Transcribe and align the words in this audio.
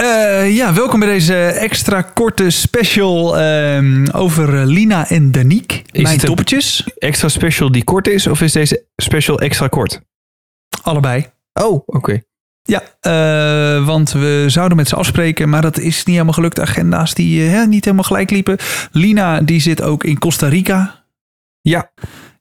Uh, 0.00 0.56
ja, 0.56 0.74
welkom 0.74 1.00
bij 1.00 1.08
deze 1.08 1.34
extra 1.46 2.02
korte 2.02 2.50
special 2.50 3.40
um, 3.40 4.10
over 4.10 4.54
uh, 4.54 4.64
Lina 4.64 5.08
en 5.08 5.32
Danique. 5.32 5.82
Is 5.90 6.02
mijn 6.02 6.16
het 6.16 6.26
toppetjes. 6.26 6.88
Extra 6.98 7.28
special 7.28 7.72
die 7.72 7.84
kort 7.84 8.08
is, 8.08 8.26
of 8.26 8.40
is 8.40 8.52
deze 8.52 8.84
special 8.96 9.40
extra 9.40 9.68
kort? 9.68 10.00
Allebei. 10.82 11.26
Oh, 11.52 11.72
oké. 11.72 11.96
Okay. 11.96 12.24
Ja, 12.62 12.82
uh, 12.82 13.86
want 13.86 14.12
we 14.12 14.44
zouden 14.46 14.76
met 14.76 14.88
ze 14.88 14.96
afspreken, 14.96 15.48
maar 15.48 15.62
dat 15.62 15.78
is 15.78 15.96
niet 15.96 16.06
helemaal 16.06 16.32
gelukt. 16.32 16.60
Agenda's 16.60 17.14
die 17.14 17.40
hè, 17.42 17.66
niet 17.66 17.84
helemaal 17.84 18.04
gelijk 18.04 18.30
liepen. 18.30 18.58
Lina, 18.92 19.40
die 19.40 19.60
zit 19.60 19.82
ook 19.82 20.04
in 20.04 20.18
Costa 20.18 20.48
Rica. 20.48 21.04
Ja. 21.60 21.90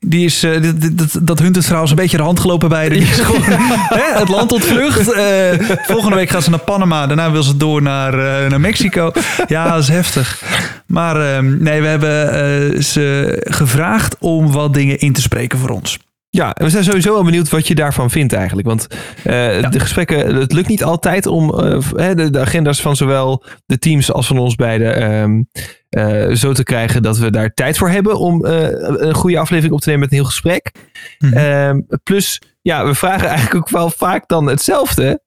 Die 0.06 0.26
is, 0.26 0.44
uh, 0.44 0.62
dat, 0.62 0.98
dat, 0.98 1.20
dat 1.22 1.40
hunt 1.40 1.58
is 1.58 1.66
trouwens 1.66 1.92
een 1.92 1.98
beetje 1.98 2.18
de 2.18 2.24
hand 2.24 2.40
gelopen 2.40 2.70
bij. 2.70 2.90
Die 2.90 3.02
is 3.02 3.20
gewoon 3.28 3.42
hè, 3.44 4.20
het 4.20 4.30
land 4.30 4.52
ontvlucht. 4.52 5.14
Uh, 5.14 5.78
volgende 5.88 6.16
week 6.16 6.30
gaat 6.30 6.44
ze 6.44 6.50
naar 6.50 6.60
Panama. 6.60 7.08
Daarna 7.08 7.32
wil 7.32 7.44
ze 7.44 7.58
door 7.58 7.82
naar, 7.82 8.14
uh, 8.14 8.50
naar 8.50 8.60
Mexico. 8.60 9.12
Ja, 9.48 9.70
dat 9.70 9.82
is 9.82 9.88
heftig. 9.88 10.44
Maar 10.86 11.44
nee, 11.44 11.82
we 11.82 11.88
hebben 11.88 12.84
ze 12.84 13.38
gevraagd 13.50 14.16
om 14.20 14.52
wat 14.52 14.74
dingen 14.74 15.00
in 15.00 15.14
te 15.14 15.22
spreken 15.22 15.60
voor 15.60 15.70
ons. 15.70 16.00
Ja, 16.36 16.56
we 16.60 16.70
zijn 16.70 16.84
sowieso 16.84 17.14
wel 17.14 17.24
benieuwd 17.24 17.50
wat 17.50 17.68
je 17.68 17.76
daarvan 17.76 18.10
vindt 18.10 18.34
eigenlijk. 18.34 18.68
Want 18.68 18.88
uh, 19.26 19.62
ja. 19.62 19.70
de 19.70 19.80
gesprekken, 19.80 20.36
het 20.36 20.54
lukt 20.54 20.68
niet 20.68 20.84
altijd 20.84 21.26
om 21.26 21.54
uh, 21.54 21.80
de, 22.16 22.30
de, 22.30 22.40
agenda's 22.40 22.82
van 22.82 22.96
zowel 22.96 23.44
de 23.66 23.80
teams 23.80 24.12
als 24.12 24.28
van 24.28 24.38
ons 24.38 24.56
beiden 24.56 25.12
um, 25.12 25.50
uh, 25.90 26.36
zo 26.36 26.54
te 26.54 26.64
krijgen 26.64 27.02
dat 27.02 27.18
we 27.18 27.32
daar 27.32 27.54
tijd 27.54 27.78
voor 27.78 27.90
hebben 27.90 28.20
om 28.20 28.46
een 28.46 29.14
goede 29.14 29.40
aflevering 29.40 29.74
op 29.74 29.82
te 29.82 29.90
nemen 29.90 30.04
met 30.04 30.12
een 30.12 30.18
heel 30.18 30.28
gesprek. 30.28 30.72
Mm 31.20 31.34
-hmm. 31.34 31.38
um, 31.38 31.88
plus, 32.04 32.42
ja, 32.62 32.86
we 32.86 32.96
vragen 32.96 33.28
eigenlijk 33.28 33.56
ook 33.56 33.70
wel 33.70 33.90
vaak 33.90 34.28
dan 34.28 34.48
hetzelfde. 34.48 35.22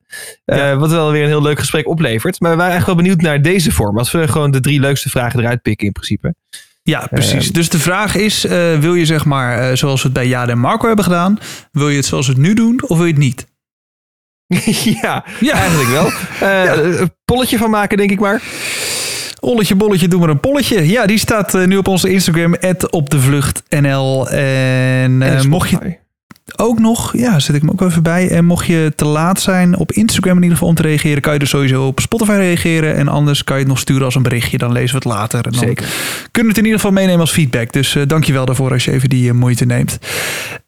Ja. 0.44 0.76
Wat 0.76 0.90
wel 0.90 1.10
weer 1.10 1.22
een 1.22 1.28
heel 1.28 1.42
leuk 1.42 1.58
gesprek 1.58 1.88
oplevert. 1.88 2.40
Maar 2.40 2.50
we 2.50 2.56
waren 2.56 2.72
eigenlijk 2.72 3.00
wel 3.00 3.08
benieuwd 3.08 3.30
naar 3.30 3.42
deze 3.42 3.72
vorm. 3.72 3.98
Als 3.98 4.10
we 4.10 4.28
gewoon 4.28 4.50
de 4.50 4.60
drie 4.60 4.80
leukste 4.80 5.10
vragen 5.10 5.40
eruit 5.40 5.62
pikken 5.62 5.86
in 5.86 5.92
principe. 5.92 6.34
Ja, 6.86 7.06
precies. 7.10 7.46
Uh, 7.46 7.52
dus 7.52 7.68
de 7.68 7.78
vraag 7.78 8.14
is, 8.14 8.44
uh, 8.44 8.78
wil 8.78 8.94
je 8.94 9.04
zeg 9.04 9.24
maar, 9.24 9.70
uh, 9.70 9.76
zoals 9.76 10.02
we 10.02 10.08
het 10.08 10.16
bij 10.16 10.26
Jade 10.26 10.52
en 10.52 10.58
Marco 10.58 10.86
hebben 10.86 11.04
gedaan, 11.04 11.38
wil 11.72 11.88
je 11.88 11.96
het 11.96 12.06
zoals 12.06 12.26
we 12.26 12.32
het 12.32 12.42
nu 12.42 12.54
doen 12.54 12.82
of 12.82 12.96
wil 12.96 13.06
je 13.06 13.12
het 13.12 13.20
niet? 13.20 13.46
ja, 15.02 15.24
ja, 15.40 15.52
eigenlijk 15.52 15.90
wel. 15.90 16.10
ja. 16.64 16.74
Een 16.76 17.12
polletje 17.24 17.58
van 17.58 17.70
maken, 17.70 17.96
denk 17.96 18.10
ik 18.10 18.20
maar. 18.20 18.42
Olletje 19.40 19.74
bolletje, 19.74 20.08
doe 20.08 20.20
maar 20.20 20.28
een 20.28 20.40
polletje. 20.40 20.88
Ja, 20.88 21.06
die 21.06 21.18
staat 21.18 21.66
nu 21.66 21.76
op 21.76 21.88
onze 21.88 22.10
Instagram, 22.10 22.54
@opdevluchtnl. 22.90 24.28
En, 24.28 25.22
en 25.22 25.48
mocht 25.48 25.70
je 25.70 25.98
ook 26.56 26.78
nog, 26.78 27.16
ja, 27.16 27.38
zet 27.38 27.56
ik 27.56 27.62
me 27.62 27.70
ook 27.70 27.82
even 27.82 28.02
bij. 28.02 28.30
En 28.30 28.44
mocht 28.44 28.66
je 28.66 28.92
te 28.96 29.04
laat 29.04 29.40
zijn 29.40 29.76
op 29.76 29.92
Instagram 29.92 30.36
in 30.36 30.42
ieder 30.42 30.56
geval 30.56 30.68
om 30.68 30.74
te 30.74 30.82
reageren, 30.82 31.22
kan 31.22 31.32
je 31.32 31.38
dus 31.38 31.48
sowieso 31.48 31.86
op 31.86 32.00
Spotify 32.00 32.30
reageren. 32.30 32.96
En 32.96 33.08
anders 33.08 33.44
kan 33.44 33.56
je 33.56 33.62
het 33.62 33.70
nog 33.70 33.78
sturen 33.78 34.04
als 34.04 34.14
een 34.14 34.22
berichtje, 34.22 34.58
dan 34.58 34.72
lezen 34.72 34.90
we 34.90 35.08
het 35.08 35.18
later. 35.18 35.44
En 35.44 35.50
dan 35.50 35.60
Zeker. 35.60 35.86
Kunnen 36.30 36.32
we 36.32 36.48
het 36.48 36.58
in 36.58 36.64
ieder 36.64 36.80
geval 36.80 36.92
meenemen 36.92 37.20
als 37.20 37.32
feedback. 37.32 37.72
Dus 37.72 37.94
uh, 37.94 38.02
dank 38.06 38.24
je 38.24 38.32
wel 38.32 38.44
daarvoor 38.44 38.72
als 38.72 38.84
je 38.84 38.92
even 38.92 39.08
die 39.08 39.26
uh, 39.26 39.32
moeite 39.32 39.64
neemt. 39.64 39.98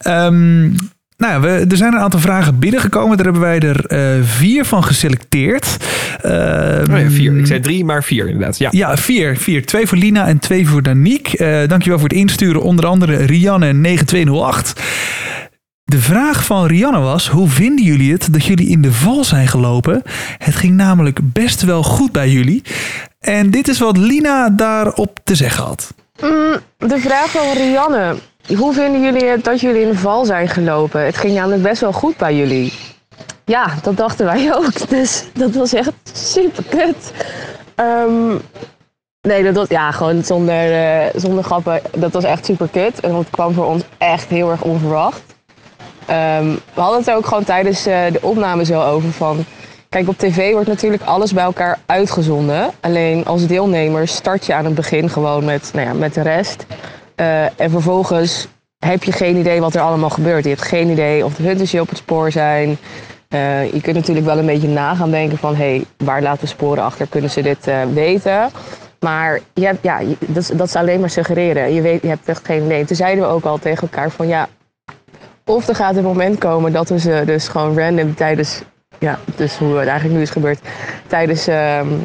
Um, 0.07 0.77
nou 1.19 1.33
ja, 1.33 1.41
we, 1.41 1.67
er 1.69 1.77
zijn 1.77 1.93
een 1.93 2.01
aantal 2.01 2.21
vragen 2.21 2.59
binnengekomen. 2.59 3.17
Daar 3.17 3.27
hebben 3.27 3.43
wij 3.43 3.59
er 3.59 3.85
uh, 4.19 4.25
vier 4.25 4.65
van 4.65 4.85
geselecteerd. 4.85 5.77
Uh, 6.25 6.33
oh 6.91 7.01
ja, 7.01 7.11
vier. 7.11 7.39
Ik 7.39 7.47
zei 7.47 7.61
drie, 7.61 7.85
maar 7.85 8.05
vier 8.05 8.27
inderdaad. 8.27 8.59
Ja, 8.59 8.69
ja 8.73 8.97
vier, 8.97 9.37
vier. 9.37 9.67
Twee 9.67 9.87
voor 9.87 9.99
Lina 9.99 10.27
en 10.27 10.39
twee 10.39 10.69
voor 10.69 10.83
Danique. 10.83 11.63
Uh, 11.63 11.69
dankjewel 11.69 11.99
voor 11.99 12.09
het 12.09 12.19
insturen. 12.19 12.63
Onder 12.63 12.87
andere 12.87 13.27
Rianne9208. 13.27 14.81
De 15.89 15.99
vraag 15.99 16.45
van 16.45 16.67
Rianne 16.67 16.99
was: 16.99 17.29
hoe 17.29 17.49
vinden 17.49 17.85
jullie 17.85 18.13
het 18.13 18.33
dat 18.33 18.45
jullie 18.45 18.69
in 18.69 18.83
de 18.83 18.93
val 18.93 19.25
zijn 19.25 19.49
gelopen? 19.49 20.03
Het 20.39 20.55
ging 20.55 20.77
namelijk 20.77 21.19
best 21.23 21.63
wel 21.63 21.83
goed 21.83 22.13
bij 22.13 22.31
jullie. 22.31 22.63
En 23.21 23.51
dit 23.51 23.69
is 23.69 23.79
wat 23.79 23.97
Lina 23.97 24.51
daarop 24.51 25.19
te 25.25 25.35
zeggen 25.35 25.65
had. 25.65 25.95
Mm, 26.21 26.57
de 26.77 26.99
vraag 26.99 27.31
van 27.31 27.53
Rianne: 27.53 28.17
hoe 28.57 28.73
vinden 28.73 29.03
jullie 29.03 29.25
het 29.25 29.45
dat 29.45 29.61
jullie 29.61 29.83
in 29.83 29.89
de 29.89 29.99
val 29.99 30.25
zijn 30.25 30.49
gelopen? 30.49 31.05
Het 31.05 31.17
ging 31.17 31.35
namelijk 31.35 31.63
best 31.63 31.81
wel 31.81 31.93
goed 31.93 32.17
bij 32.17 32.37
jullie. 32.37 32.73
Ja, 33.45 33.75
dat 33.83 33.97
dachten 33.97 34.25
wij 34.25 34.55
ook. 34.57 34.89
Dus 34.89 35.25
dat 35.35 35.55
was 35.55 35.73
echt 35.73 35.93
super 36.13 36.65
kut. 36.65 37.13
Um, 37.77 38.41
nee, 39.21 39.43
dat 39.43 39.55
was 39.55 39.69
ja, 39.69 39.91
gewoon 39.91 40.25
zonder, 40.25 40.71
uh, 40.71 41.07
zonder 41.15 41.45
grappen. 41.45 41.81
Dat 41.97 42.13
was 42.13 42.25
echt 42.25 42.45
super 42.45 42.69
kut. 42.69 43.01
En 43.01 43.15
het 43.15 43.31
kwam 43.31 43.55
voor 43.55 43.67
ons 43.67 43.83
echt 43.99 44.29
heel 44.29 44.51
erg 44.51 44.63
onverwacht. 44.63 45.37
Um, 46.11 46.59
we 46.75 46.81
hadden 46.81 46.99
het 46.99 47.09
er 47.09 47.15
ook 47.15 47.27
gewoon 47.27 47.45
tijdens 47.45 47.87
uh, 47.87 47.99
de 48.13 48.23
opname 48.23 48.65
zo 48.65 48.83
over 48.83 49.13
van... 49.13 49.45
Kijk, 49.89 50.09
op 50.09 50.19
tv 50.19 50.53
wordt 50.53 50.69
natuurlijk 50.69 51.03
alles 51.03 51.33
bij 51.33 51.45
elkaar 51.45 51.79
uitgezonden. 51.87 52.71
Alleen 52.81 53.25
als 53.27 53.47
deelnemer 53.47 54.09
start 54.09 54.47
je 54.47 54.55
aan 54.55 54.65
het 54.65 54.75
begin 54.75 55.11
gewoon 55.11 55.45
met, 55.45 55.71
nou 55.75 55.87
ja, 55.87 55.93
met 55.93 56.15
de 56.15 56.23
rest. 56.23 56.67
Uh, 57.17 57.61
en 57.61 57.71
vervolgens 57.71 58.49
heb 58.79 59.05
je 59.05 59.13
geen 59.13 59.37
idee 59.37 59.61
wat 59.61 59.75
er 59.75 59.81
allemaal 59.81 60.11
gebeurt. 60.11 60.45
Je 60.45 60.51
hebt 60.51 60.63
geen 60.63 60.89
idee 60.89 61.25
of 61.25 61.35
de 61.35 61.43
hunters 61.43 61.71
je 61.71 61.81
op 61.81 61.89
het 61.89 61.99
spoor 61.99 62.31
zijn. 62.31 62.69
Uh, 63.29 63.73
je 63.73 63.81
kunt 63.81 63.97
natuurlijk 63.97 64.27
wel 64.27 64.39
een 64.39 64.47
beetje 64.47 64.69
na 64.69 64.95
gaan 64.95 65.11
denken 65.11 65.39
van... 65.39 65.55
hé, 65.55 65.65
hey, 65.65 65.85
waar 65.97 66.23
laten 66.23 66.49
sporen 66.49 66.85
achter? 66.85 67.07
Kunnen 67.07 67.31
ze 67.31 67.43
dit 67.43 67.71
weten? 67.93 68.51
Maar 69.01 69.41
je 69.55 69.65
hebt, 69.65 69.83
ja, 69.83 70.01
dat, 70.19 70.43
is, 70.43 70.49
dat 70.49 70.67
is 70.67 70.77
alleen 70.77 71.01
maar 71.01 71.11
suggereren. 71.11 71.75
Je, 71.75 71.81
weet, 71.81 72.03
je 72.03 72.09
hebt 72.09 72.29
echt 72.29 72.47
geen 72.47 72.65
idee. 72.65 72.85
Toen 72.85 72.97
zeiden 72.97 73.25
we 73.25 73.31
ook 73.31 73.45
al 73.45 73.59
tegen 73.59 73.83
elkaar 73.83 74.11
van... 74.11 74.29
ja 74.29 74.49
of 75.49 75.69
er 75.69 75.75
gaat 75.75 75.97
een 75.97 76.03
moment 76.03 76.39
komen 76.39 76.73
dat 76.73 76.89
we 76.89 76.99
ze 76.99 77.23
dus 77.27 77.49
gewoon 77.49 77.79
random 77.79 78.15
tijdens, 78.15 78.63
ja, 78.99 79.19
dus 79.37 79.57
hoe 79.57 79.77
het 79.77 79.89
eigenlijk 79.89 80.17
nu 80.17 80.23
is 80.23 80.31
gebeurd, 80.31 80.61
tijdens 81.07 81.47
um, 81.47 82.03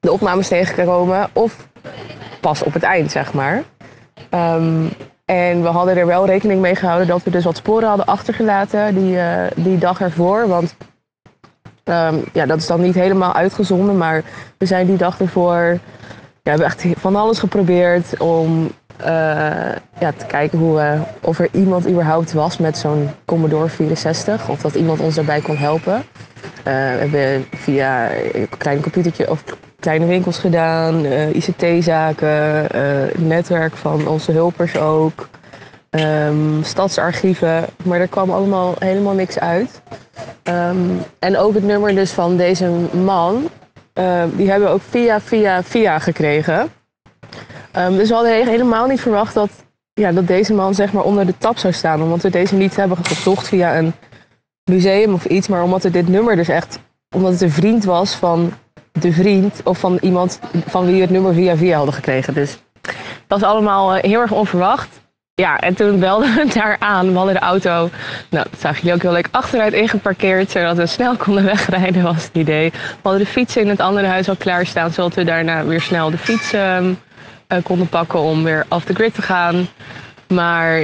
de 0.00 0.12
opnames 0.12 0.48
tegenkomen. 0.48 1.28
Of 1.32 1.68
pas 2.40 2.62
op 2.62 2.72
het 2.72 2.82
eind, 2.82 3.10
zeg 3.10 3.32
maar. 3.32 3.62
Um, 4.30 4.90
en 5.24 5.62
we 5.62 5.68
hadden 5.68 5.96
er 5.96 6.06
wel 6.06 6.26
rekening 6.26 6.60
mee 6.60 6.74
gehouden 6.74 7.06
dat 7.06 7.22
we 7.22 7.30
dus 7.30 7.44
wat 7.44 7.56
sporen 7.56 7.88
hadden 7.88 8.06
achtergelaten 8.06 8.94
die, 8.94 9.14
uh, 9.14 9.42
die 9.56 9.78
dag 9.78 10.00
ervoor. 10.00 10.48
Want 10.48 10.76
um, 11.84 12.24
ja, 12.32 12.46
dat 12.46 12.58
is 12.58 12.66
dan 12.66 12.80
niet 12.80 12.94
helemaal 12.94 13.32
uitgezonden, 13.32 13.96
maar 13.96 14.22
we 14.58 14.66
zijn 14.66 14.86
die 14.86 14.96
dag 14.96 15.20
ervoor. 15.20 15.62
Ja, 15.62 15.78
we 16.42 16.50
hebben 16.50 16.66
echt 16.66 16.84
van 16.98 17.16
alles 17.16 17.38
geprobeerd 17.38 18.20
om 18.20 18.70
uh, 19.00 19.06
ja, 19.98 20.12
te 20.16 20.26
kijken 20.26 20.58
hoe, 20.58 20.80
uh, 20.80 21.00
of 21.20 21.38
er 21.38 21.48
iemand 21.52 21.88
überhaupt 21.88 22.32
was 22.32 22.58
met 22.58 22.78
zo'n 22.78 23.10
Commodore 23.24 23.68
64. 23.68 24.48
Of 24.48 24.60
dat 24.60 24.74
iemand 24.74 25.00
ons 25.00 25.14
daarbij 25.14 25.40
kon 25.40 25.56
helpen. 25.56 25.94
Uh, 25.94 26.02
we 26.64 26.70
hebben 26.70 27.46
via 27.50 28.10
een 28.32 28.48
klein 28.58 28.80
computertje 28.80 29.30
of 29.30 29.44
kleine 29.80 30.06
winkels 30.06 30.38
gedaan. 30.38 31.04
ICT-zaken, 31.32 32.66
netwerk 33.16 33.76
van 33.76 34.06
onze 34.06 34.32
hulpers 34.32 34.76
ook. 34.76 35.28
Um, 35.90 36.64
stadsarchieven. 36.64 37.64
Maar 37.84 38.00
er 38.00 38.08
kwam 38.08 38.30
allemaal 38.30 38.74
helemaal 38.78 39.14
niks 39.14 39.38
uit. 39.38 39.80
Um, 40.44 41.02
en 41.18 41.36
ook 41.36 41.54
het 41.54 41.64
nummer 41.64 41.94
dus 41.94 42.10
van 42.10 42.36
deze 42.36 42.70
man. 42.92 43.48
die 44.36 44.50
hebben 44.50 44.68
we 44.68 44.74
ook 44.74 44.82
via, 44.88 45.20
via, 45.20 45.62
via 45.62 45.98
gekregen. 45.98 46.70
Um, 47.78 47.96
dus 47.96 48.08
we 48.08 48.14
hadden 48.14 48.46
helemaal 48.46 48.86
niet 48.86 49.00
verwacht 49.00 49.34
dat, 49.34 49.50
ja, 49.92 50.12
dat 50.12 50.26
deze 50.26 50.54
man 50.54 50.74
zeg 50.74 50.92
maar 50.92 51.02
onder 51.02 51.26
de 51.26 51.38
tap 51.38 51.58
zou 51.58 51.72
staan. 51.72 52.02
Omdat 52.02 52.22
we 52.22 52.30
deze 52.30 52.54
niet 52.54 52.76
hebben 52.76 52.96
gezocht 53.04 53.48
via 53.48 53.78
een 53.78 53.92
museum 54.70 55.14
of 55.14 55.24
iets. 55.24 55.48
Maar 55.48 55.62
omdat 55.62 55.82
we 55.82 55.90
dit 55.90 56.08
nummer 56.08 56.36
dus 56.36 56.48
echt, 56.48 56.78
omdat 57.14 57.32
het 57.32 57.40
een 57.40 57.50
vriend 57.50 57.84
was 57.84 58.14
van 58.14 58.52
de 58.92 59.12
vriend. 59.12 59.60
Of 59.64 59.78
van 59.78 59.98
iemand 60.00 60.40
van 60.66 60.84
wie 60.84 60.94
we 60.94 61.00
het 61.00 61.10
nummer 61.10 61.34
via 61.34 61.56
via 61.56 61.76
hadden 61.76 61.94
gekregen. 61.94 62.34
Dus 62.34 62.58
dat 63.26 63.40
was 63.40 63.42
allemaal 63.42 63.96
uh, 63.96 64.02
heel 64.02 64.20
erg 64.20 64.32
onverwacht. 64.32 65.04
Ja, 65.34 65.58
en 65.58 65.74
toen 65.74 66.00
belden 66.00 66.34
we 66.34 66.50
daar 66.60 66.76
aan. 66.78 67.10
We 67.10 67.16
hadden 67.16 67.34
de 67.34 67.40
auto, 67.40 67.90
nou, 68.30 68.46
dat 68.50 68.60
zagen 68.60 68.78
jullie 68.78 68.94
ook 68.94 69.02
heel 69.02 69.12
leuk, 69.12 69.28
achteruit 69.30 69.72
ingeparkeerd. 69.72 70.50
Zodat 70.50 70.76
we 70.76 70.86
snel 70.86 71.16
konden 71.16 71.44
wegrijden, 71.54 72.02
was 72.02 72.24
het 72.24 72.36
idee. 72.36 72.70
We 72.70 72.78
hadden 73.02 73.20
de 73.20 73.30
fietsen 73.30 73.62
in 73.62 73.68
het 73.68 73.80
andere 73.80 74.06
huis 74.06 74.28
al 74.28 74.36
klaarstaan. 74.36 74.92
Zodat 74.92 75.14
we 75.14 75.24
daarna 75.24 75.64
weer 75.64 75.80
snel 75.80 76.10
de 76.10 76.18
fiets 76.18 76.52
um, 76.52 76.98
uh, 77.48 77.62
konden 77.62 77.88
pakken 77.88 78.20
om 78.20 78.42
weer 78.42 78.66
off 78.68 78.84
the 78.84 78.94
grid 78.94 79.14
te 79.14 79.22
gaan. 79.22 79.66
Maar 80.28 80.80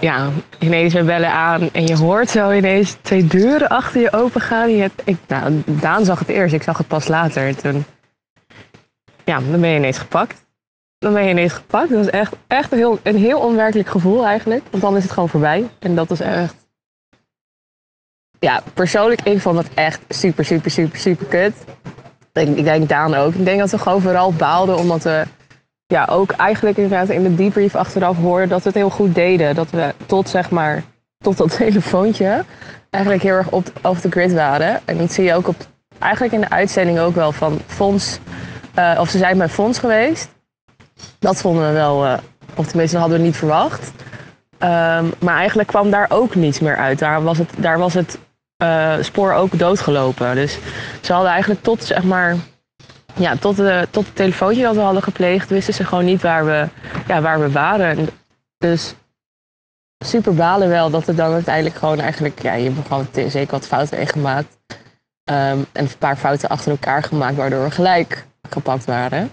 ja, 0.00 0.30
ineens 0.58 0.94
we 0.94 1.02
bellen 1.02 1.32
aan 1.32 1.70
en 1.72 1.86
je 1.86 1.96
hoort 1.96 2.30
zo 2.30 2.50
ineens 2.50 2.96
twee 3.00 3.26
deuren 3.26 3.68
achter 3.68 4.00
je 4.00 4.12
open 4.12 4.40
gaan. 4.40 4.68
Ik, 4.68 5.16
nou, 5.26 5.62
Daan 5.66 6.04
zag 6.04 6.18
het 6.18 6.28
eerst, 6.28 6.54
ik 6.54 6.62
zag 6.62 6.78
het 6.78 6.86
pas 6.86 7.08
later. 7.08 7.46
En 7.46 7.56
toen, 7.56 7.84
ja, 9.24 9.40
dan 9.50 9.60
ben 9.60 9.70
je 9.70 9.76
ineens 9.76 9.98
gepakt. 9.98 10.44
Dan 10.98 11.12
ben 11.12 11.24
je 11.24 11.30
ineens 11.30 11.52
gepakt. 11.52 11.88
Dat 11.88 11.98
was 11.98 12.10
echt, 12.10 12.34
echt 12.46 12.72
een, 12.72 12.78
heel, 12.78 12.98
een 13.02 13.16
heel 13.16 13.38
onwerkelijk 13.38 13.88
gevoel 13.88 14.26
eigenlijk. 14.26 14.64
Want 14.70 14.82
dan 14.82 14.96
is 14.96 15.02
het 15.02 15.12
gewoon 15.12 15.28
voorbij. 15.28 15.68
En 15.78 15.94
dat 15.94 16.10
is 16.10 16.20
echt... 16.20 16.54
Ja, 18.38 18.62
persoonlijk, 18.74 19.22
ik 19.22 19.40
vond 19.40 19.58
het 19.58 19.74
echt 19.74 20.00
super, 20.08 20.44
super, 20.44 20.70
super, 20.70 20.98
super 20.98 21.26
kut. 21.26 21.54
Ik, 22.32 22.56
ik 22.56 22.64
denk 22.64 22.88
Daan 22.88 23.14
ook. 23.14 23.34
Ik 23.34 23.44
denk 23.44 23.58
dat 23.58 23.70
we 23.70 23.78
gewoon 23.78 24.00
vooral 24.00 24.32
baalden 24.32 24.76
omdat 24.76 25.02
we 25.02 25.24
ja, 25.86 26.06
ook 26.10 26.30
eigenlijk 26.30 26.76
in 26.76 27.22
de 27.22 27.34
debrief 27.34 27.74
achteraf 27.74 28.16
hoorden 28.16 28.48
dat 28.48 28.62
we 28.62 28.68
het 28.68 28.78
heel 28.78 28.90
goed 28.90 29.14
deden. 29.14 29.54
Dat 29.54 29.70
we 29.70 29.94
tot 30.06 30.28
zeg 30.28 30.50
maar, 30.50 30.82
tot 31.18 31.36
dat 31.36 31.56
telefoontje 31.56 32.44
eigenlijk 32.90 33.24
heel 33.24 33.34
erg 33.34 33.50
op 33.50 33.72
off 33.82 34.00
the 34.00 34.10
grid 34.10 34.32
waren. 34.32 34.80
En 34.84 34.98
dat 34.98 35.12
zie 35.12 35.24
je 35.24 35.34
ook 35.34 35.48
op 35.48 35.56
eigenlijk 35.98 36.34
in 36.34 36.40
de 36.40 36.50
uitzending 36.50 36.98
ook 36.98 37.14
wel 37.14 37.32
van 37.32 37.60
Fons, 37.66 38.18
uh, 38.78 38.96
of 39.00 39.08
ze 39.10 39.18
zijn 39.18 39.38
bij 39.38 39.48
Fons 39.48 39.78
geweest. 39.78 40.28
Dat 41.18 41.40
vonden 41.40 41.66
we 41.66 41.72
wel, 41.72 42.18
of 42.54 42.66
tenminste 42.66 42.98
hadden 42.98 43.18
we 43.18 43.24
niet 43.24 43.36
verwacht. 43.36 43.92
Um, 44.58 45.12
maar 45.18 45.36
eigenlijk 45.36 45.68
kwam 45.68 45.90
daar 45.90 46.06
ook 46.08 46.34
niets 46.34 46.60
meer 46.60 46.76
uit. 46.76 46.98
Daar 46.98 47.22
was 47.22 47.38
het, 47.38 47.50
daar 47.56 47.78
was 47.78 47.94
het 47.94 48.18
uh, 48.62 48.94
spoor 49.00 49.32
ook 49.32 49.58
doodgelopen. 49.58 50.34
Dus 50.34 50.58
ze 51.00 51.12
hadden 51.12 51.30
eigenlijk 51.30 51.62
tot, 51.62 51.84
zeg 51.84 52.02
maar, 52.02 52.36
ja, 53.14 53.36
tot, 53.36 53.56
de, 53.56 53.88
tot 53.90 54.06
het 54.06 54.14
telefoontje 54.14 54.62
dat 54.62 54.74
we 54.74 54.80
hadden 54.80 55.02
gepleegd, 55.02 55.50
wisten 55.50 55.74
ze 55.74 55.84
gewoon 55.84 56.04
niet 56.04 56.22
waar 56.22 56.44
we, 56.44 56.68
ja, 57.06 57.20
waar 57.20 57.40
we 57.40 57.50
waren. 57.50 58.08
Dus 58.58 58.94
super 60.04 60.34
balen 60.34 60.68
wel 60.68 60.90
dat 60.90 61.06
het 61.06 61.16
dan 61.16 61.32
uiteindelijk 61.32 61.76
gewoon 61.76 62.00
eigenlijk, 62.00 62.42
ja, 62.42 62.54
je 62.54 62.70
hebt 62.70 62.86
gewoon 62.86 63.06
zeker 63.12 63.50
wat 63.50 63.66
fouten 63.66 63.96
mee 63.96 64.06
gemaakt. 64.06 64.56
Um, 65.30 65.66
en 65.72 65.84
een 65.84 65.98
paar 65.98 66.16
fouten 66.16 66.48
achter 66.48 66.70
elkaar 66.70 67.02
gemaakt, 67.02 67.36
waardoor 67.36 67.62
we 67.62 67.70
gelijk 67.70 68.26
gepakt 68.48 68.84
waren. 68.84 69.30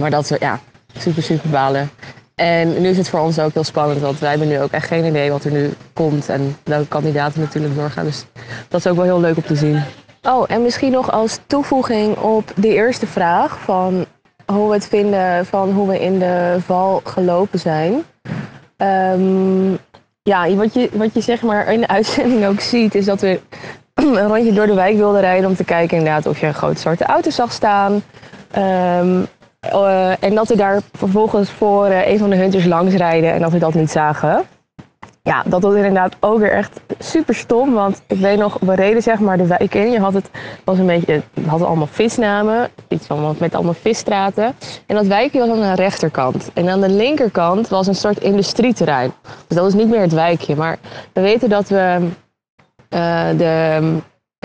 Maar 0.00 0.10
dat 0.10 0.28
we, 0.28 0.36
ja, 0.40 0.60
super, 0.96 1.22
super 1.22 1.50
balen. 1.50 1.90
En 2.34 2.80
nu 2.80 2.88
is 2.88 2.96
het 2.96 3.08
voor 3.08 3.20
ons 3.20 3.38
ook 3.38 3.52
heel 3.52 3.64
spannend, 3.64 4.00
want 4.00 4.18
wij 4.18 4.30
hebben 4.30 4.48
nu 4.48 4.60
ook 4.60 4.70
echt 4.70 4.86
geen 4.86 5.04
idee 5.04 5.30
wat 5.30 5.44
er 5.44 5.52
nu 5.52 5.72
komt 5.92 6.28
en 6.28 6.56
welke 6.64 6.88
kandidaten 6.88 7.40
natuurlijk 7.40 7.74
doorgaan. 7.74 8.04
Dus 8.04 8.24
dat 8.68 8.80
is 8.80 8.86
ook 8.86 8.96
wel 8.96 9.04
heel 9.04 9.20
leuk 9.20 9.36
om 9.36 9.42
te 9.42 9.56
zien. 9.56 9.82
Oh, 10.28 10.44
en 10.48 10.62
misschien 10.62 10.92
nog 10.92 11.12
als 11.12 11.38
toevoeging 11.46 12.16
op 12.16 12.52
de 12.56 12.68
eerste 12.68 13.06
vraag 13.06 13.58
van 13.58 14.06
hoe 14.52 14.68
we 14.68 14.74
het 14.74 14.86
vinden 14.86 15.46
van 15.46 15.70
hoe 15.70 15.88
we 15.88 16.00
in 16.00 16.18
de 16.18 16.56
val 16.64 17.00
gelopen 17.04 17.58
zijn. 17.58 17.92
Um, 18.76 19.78
ja, 20.22 20.54
wat 20.54 20.74
je, 20.74 20.88
wat 20.92 21.14
je 21.14 21.20
zeg 21.20 21.42
maar 21.42 21.72
in 21.72 21.80
de 21.80 21.88
uitzending 21.88 22.46
ook 22.46 22.60
ziet, 22.60 22.94
is 22.94 23.04
dat 23.04 23.20
we 23.20 23.40
een 23.94 24.26
rondje 24.26 24.52
door 24.52 24.66
de 24.66 24.74
wijk 24.74 24.96
wilden 24.96 25.20
rijden 25.20 25.48
om 25.48 25.56
te 25.56 25.64
kijken 25.64 25.96
inderdaad 25.96 26.26
of 26.26 26.40
je 26.40 26.46
een 26.46 26.54
grote 26.54 26.80
zwarte 26.80 27.04
auto 27.04 27.30
zag 27.30 27.52
staan. 27.52 27.92
Um, 27.92 29.26
uh, 29.72 30.22
en 30.22 30.34
dat 30.34 30.48
we 30.48 30.56
daar 30.56 30.80
vervolgens 30.92 31.50
voor 31.50 31.88
uh, 31.88 32.08
een 32.08 32.18
van 32.18 32.30
de 32.30 32.36
hunters 32.36 32.64
langs 32.64 32.94
rijden 32.94 33.32
en 33.32 33.40
dat 33.40 33.52
we 33.52 33.58
dat 33.58 33.74
niet 33.74 33.90
zagen. 33.90 34.44
Ja, 35.26 35.42
dat 35.46 35.62
was 35.62 35.74
inderdaad 35.74 36.16
ook 36.20 36.38
weer 36.38 36.52
echt 36.52 36.80
super 36.98 37.34
stom. 37.34 37.72
Want 37.72 38.02
ik 38.06 38.18
weet 38.18 38.38
nog, 38.38 38.58
we 38.60 38.74
reden 38.74 39.02
zeg 39.02 39.18
maar 39.18 39.36
de 39.36 39.46
wijk 39.46 39.74
in. 39.74 39.90
Je 39.90 40.00
had 40.00 40.14
het, 40.14 40.30
was 40.64 40.78
een 40.78 40.86
beetje, 40.86 41.22
het 41.34 41.46
had 41.46 41.62
allemaal 41.62 41.86
visnamen. 41.86 42.70
Iets 42.88 43.06
van, 43.06 43.36
met 43.38 43.54
allemaal 43.54 43.74
visstraten. 43.74 44.54
En 44.86 44.94
dat 44.94 45.06
wijkje 45.06 45.38
was 45.38 45.48
aan 45.48 45.60
de 45.60 45.82
rechterkant. 45.82 46.50
En 46.54 46.68
aan 46.68 46.80
de 46.80 46.88
linkerkant 46.88 47.68
was 47.68 47.86
een 47.86 47.94
soort 47.94 48.18
industrieterrein. 48.18 49.12
Dus 49.22 49.56
dat 49.56 49.64
was 49.64 49.74
niet 49.74 49.88
meer 49.88 50.00
het 50.00 50.12
wijkje. 50.12 50.56
Maar 50.56 50.78
we 51.12 51.20
weten 51.20 51.48
dat 51.48 51.68
we 51.68 52.08
uh, 52.90 53.28
de 53.38 53.80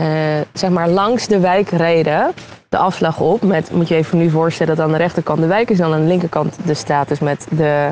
uh, 0.01 0.07
zeg 0.53 0.69
maar 0.69 0.89
langs 0.89 1.27
de 1.27 1.39
wijk 1.39 1.69
reden, 1.69 2.31
de 2.69 2.77
afslag 2.77 3.19
op. 3.19 3.41
Met, 3.41 3.71
moet 3.71 3.87
je 3.87 3.95
even 3.95 4.17
nu 4.17 4.29
voorstellen 4.29 4.75
dat 4.75 4.85
aan 4.85 4.91
de 4.91 4.97
rechterkant 4.97 5.39
de 5.39 5.47
wijk 5.47 5.69
is, 5.69 5.77
dan 5.77 5.93
aan 5.93 6.01
de 6.01 6.07
linkerkant 6.07 6.57
de 6.65 6.73
straat 6.73 7.11
is 7.11 7.19
met 7.19 7.47
de, 7.49 7.89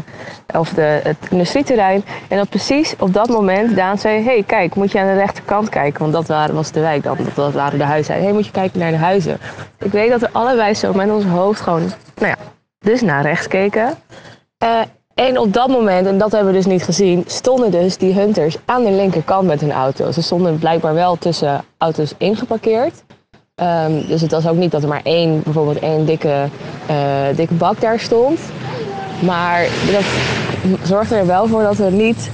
of 0.55 0.69
de, 0.69 0.99
het 1.03 1.17
industrieterrein. 1.29 2.03
En 2.27 2.37
dat 2.37 2.49
precies 2.49 2.95
op 2.99 3.13
dat 3.13 3.29
moment 3.29 3.75
Daan 3.75 3.97
zei, 3.97 4.23
hey 4.23 4.43
kijk, 4.45 4.75
moet 4.75 4.91
je 4.91 4.99
aan 4.99 5.07
de 5.07 5.13
rechterkant 5.13 5.69
kijken, 5.69 6.01
want 6.01 6.13
dat 6.13 6.27
waren, 6.27 6.55
was 6.55 6.71
de 6.71 6.79
wijk 6.79 7.03
dan, 7.03 7.17
dat 7.35 7.53
waren 7.53 7.77
de 7.77 7.85
huizen. 7.85 8.15
Hé, 8.15 8.23
hey, 8.23 8.33
moet 8.33 8.45
je 8.45 8.51
kijken 8.51 8.79
naar 8.79 8.91
de 8.91 8.97
huizen. 8.97 9.37
Ik 9.79 9.91
weet 9.91 10.09
dat 10.09 10.21
we 10.21 10.29
allebei 10.31 10.73
zo 10.73 10.93
met 10.93 11.11
ons 11.11 11.25
hoofd 11.25 11.61
gewoon, 11.61 11.91
nou 12.15 12.27
ja, 12.27 12.37
dus 12.79 13.01
naar 13.01 13.21
rechts 13.21 13.47
keken. 13.47 13.97
Uh, 14.63 14.81
en 15.19 15.39
op 15.39 15.53
dat 15.53 15.67
moment, 15.67 16.07
en 16.07 16.17
dat 16.17 16.31
hebben 16.31 16.51
we 16.51 16.57
dus 16.57 16.65
niet 16.65 16.83
gezien, 16.83 17.23
stonden 17.27 17.71
dus 17.71 17.97
die 17.97 18.13
hunters 18.13 18.57
aan 18.65 18.83
de 18.83 18.91
linkerkant 18.91 19.47
met 19.47 19.61
hun 19.61 19.71
auto. 19.71 20.11
Ze 20.11 20.21
stonden 20.21 20.59
blijkbaar 20.59 20.93
wel 20.93 21.15
tussen 21.17 21.63
auto's 21.77 22.13
ingeparkeerd. 22.17 23.03
Um, 23.55 24.07
dus 24.07 24.21
het 24.21 24.31
was 24.31 24.47
ook 24.47 24.55
niet 24.55 24.71
dat 24.71 24.83
er 24.83 24.87
maar 24.89 25.01
één, 25.03 25.43
bijvoorbeeld 25.43 25.79
één 25.79 26.05
dikke, 26.05 26.45
uh, 26.89 27.35
dikke 27.35 27.53
bak 27.53 27.81
daar 27.81 27.99
stond. 27.99 28.39
Maar 29.25 29.67
dat 29.91 30.03
zorgde 30.83 31.15
er 31.15 31.25
wel 31.25 31.47
voor 31.47 31.63
dat 31.63 31.75
we 31.75 31.91
niet 31.91 32.29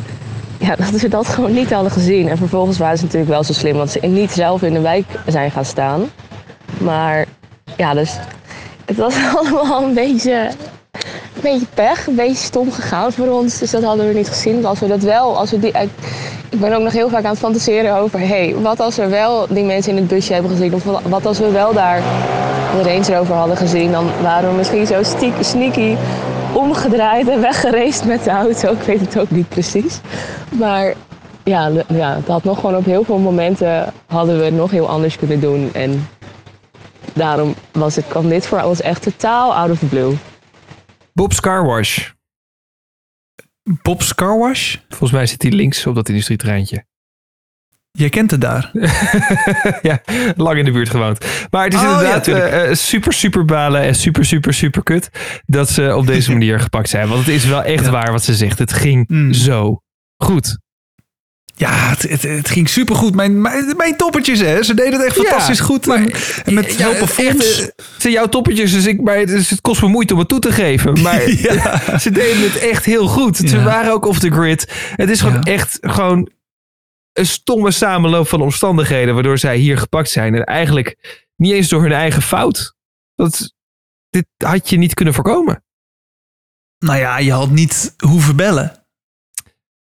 ja, 0.60 0.76
dat 0.92 1.02
we 1.02 1.08
dat 1.08 1.28
gewoon 1.28 1.54
niet 1.54 1.74
hadden 1.74 1.92
gezien. 1.92 2.30
En 2.30 2.38
vervolgens 2.38 2.78
waren 2.78 2.98
ze 2.98 3.04
natuurlijk 3.04 3.32
wel 3.32 3.44
zo 3.44 3.54
slim, 3.54 3.76
want 3.76 3.90
ze 3.90 4.00
niet 4.02 4.32
zelf 4.32 4.62
in 4.62 4.74
de 4.74 4.82
wijk 4.82 5.06
zijn 5.28 5.52
gaan 5.52 5.66
staan. 5.66 6.10
Maar 6.78 7.26
ja, 7.78 7.94
dus 7.94 8.18
het 8.86 8.98
was 8.98 9.16
allemaal 9.36 9.84
een 9.84 9.94
beetje 9.94 10.50
beetje 11.52 11.68
pech, 11.74 12.08
een 12.08 12.16
beetje 12.16 12.36
stom 12.36 12.72
gegaan 12.72 13.12
voor 13.12 13.28
ons. 13.28 13.58
Dus 13.58 13.72
dat 13.72 13.84
hadden 13.84 14.08
we 14.08 14.14
niet 14.14 14.28
gezien. 14.28 14.66
Als 14.66 14.80
we 14.80 14.88
dat 14.88 15.02
wel, 15.02 15.38
als 15.38 15.52
we 15.52 15.60
die. 15.60 15.72
Ik 16.50 16.60
ben 16.60 16.74
ook 16.74 16.82
nog 16.82 16.94
heel 16.94 17.10
vaak 17.10 17.24
aan 17.24 17.30
het 17.30 17.40
fantaseren 17.40 17.98
over, 17.98 18.20
hé, 18.20 18.26
hey, 18.26 18.56
wat 18.56 18.80
als 18.80 18.96
we 18.96 19.08
wel 19.08 19.46
die 19.50 19.64
mensen 19.64 19.92
in 19.92 19.98
het 19.98 20.08
busje 20.08 20.34
hebben 20.34 20.52
gezien? 20.52 20.74
Of 20.74 20.84
wat 21.04 21.26
als 21.26 21.40
we 21.40 21.52
wel 21.52 21.74
daar 21.74 22.02
de 22.78 22.84
Range 22.84 23.18
Rover 23.18 23.36
hadden 23.36 23.58
gezien? 23.58 23.92
Dan 23.92 24.06
waren 24.22 24.50
we 24.50 24.56
misschien 24.56 24.88
zo 24.88 25.04
sneaky 25.42 25.96
omgedraaid 26.54 27.30
en 27.30 27.42
weggereisd 27.42 28.06
met 28.06 28.24
de 28.24 28.30
auto. 28.30 28.72
Ik 28.72 28.82
weet 28.82 29.00
het 29.00 29.20
ook 29.20 29.30
niet 29.30 29.50
precies. 29.50 30.00
Maar 30.50 30.94
ja, 31.44 31.72
ja, 31.88 32.14
dat 32.14 32.28
had 32.28 32.44
nog 32.44 32.60
gewoon 32.60 32.76
op 32.76 32.86
heel 32.86 33.04
veel 33.04 33.18
momenten 33.18 33.94
hadden 34.08 34.38
we 34.38 34.46
het 34.46 34.56
nog 34.56 34.72
heel 34.72 34.90
anders 34.90 35.18
kunnen 35.18 35.40
doen. 35.40 35.70
En 35.74 36.08
daarom 37.14 37.56
was 37.72 37.96
het, 37.96 38.08
kwam 38.08 38.30
dit 38.30 38.46
voor 38.46 38.62
ons 38.62 38.82
echt 38.82 39.02
totaal 39.02 39.56
out 39.56 39.72
of 39.72 39.80
the 39.80 39.86
blue. 39.86 40.18
Bob's 41.16 41.40
Car 41.40 41.66
Wash. 41.66 42.10
Bob's 43.82 44.16
Car 44.16 44.38
Wash? 44.38 44.76
Volgens 44.90 45.12
mij 45.12 45.26
zit 45.26 45.42
hij 45.42 45.52
links 45.52 45.86
op 45.86 45.96
dat 45.96 46.10
industrietreintje. 46.10 46.86
Jij 47.92 48.10
kent 48.10 48.32
het 48.32 48.42
daar? 48.42 48.72
ja, 49.90 50.02
lang 50.36 50.58
in 50.58 50.66
de 50.66 50.72
buurt 50.72 50.90
gewoond. 50.90 51.26
Maar 51.50 51.64
het 51.64 51.74
is 51.74 51.80
oh, 51.80 51.92
inderdaad 51.92 52.26
ja, 52.26 52.68
uh, 52.68 52.74
super, 52.74 53.14
super 53.14 53.46
balen 53.46 53.82
en 53.82 53.96
super, 53.96 54.26
super, 54.26 54.54
super 54.54 54.84
kut 54.84 55.10
dat 55.46 55.70
ze 55.70 55.96
op 55.96 56.06
deze 56.06 56.32
manier 56.38 56.60
gepakt 56.60 56.90
zijn. 56.90 57.08
Want 57.08 57.20
het 57.20 57.36
is 57.36 57.46
wel 57.46 57.64
echt 57.64 57.86
ja. 57.86 57.92
waar 57.92 58.12
wat 58.12 58.24
ze 58.24 58.36
zegt. 58.36 58.60
Het 58.60 58.74
ging 58.74 59.08
mm. 59.08 59.34
zo 59.34 59.82
goed. 60.24 60.58
Ja, 61.58 61.90
het, 61.90 62.02
het, 62.02 62.22
het, 62.22 62.50
ging 62.50 62.70
supergoed. 62.70 63.16
Mijn, 63.16 63.42
mijn, 63.42 63.74
mijn 63.78 63.98
toppertjes, 63.98 64.40
hè. 64.40 64.64
Ze 64.64 64.74
deden 64.74 64.94
het 64.94 65.04
echt 65.04 65.16
fantastisch 65.16 65.60
goed. 65.60 65.86
Maar, 65.86 65.98
en, 66.46 66.54
met 66.54 66.78
ja, 66.78 66.92
hulp 66.92 67.10
van... 67.10 67.26
Het 67.26 67.74
zijn 67.98 68.14
jouw 68.14 68.28
toppertjes, 68.28 68.72
dus, 68.72 68.86
ik, 68.86 69.02
maar, 69.02 69.26
dus 69.26 69.50
het 69.50 69.62
kost 69.62 69.82
me 69.82 69.88
moeite 69.88 70.14
om 70.14 70.20
het 70.20 70.28
toe 70.28 70.40
te 70.40 70.52
geven. 70.52 70.94
Maar 71.02 71.22
ze 72.00 72.12
deden 72.12 72.42
het 72.44 72.58
echt 72.58 72.86
heel 72.86 73.08
goed. 73.08 73.38
Ze 73.38 73.64
waren 73.64 73.94
ook 73.94 74.06
off 74.06 74.20
the 74.20 74.32
grid. 74.32 74.72
Het 74.96 75.10
is 75.10 75.22
gewoon 75.22 75.44
echt 75.44 75.78
gewoon 75.82 76.30
een 77.14 77.26
stomme 77.26 77.72
samenloop 77.72 78.28
van 78.28 78.42
omstandigheden... 78.42 79.14
waardoor 79.14 79.38
zij 79.38 79.58
hier 79.58 79.78
gepakt 79.78 80.10
zijn. 80.10 80.36
En 80.36 80.44
eigenlijk 80.44 80.98
niet 81.36 81.52
eens 81.52 81.68
door 81.68 81.82
hun 81.82 81.92
eigen 81.92 82.22
fout. 82.22 82.76
Dat, 83.16 83.54
dit 84.10 84.26
had 84.38 84.70
je 84.70 84.78
niet 84.78 84.94
kunnen 84.94 85.14
voorkomen. 85.14 85.64
Nou 86.80 87.00
ja, 87.00 87.18
je 87.18 87.32
had 87.32 87.50
niet 87.50 87.94
hoeven 87.98 88.36
bellen. 88.36 88.85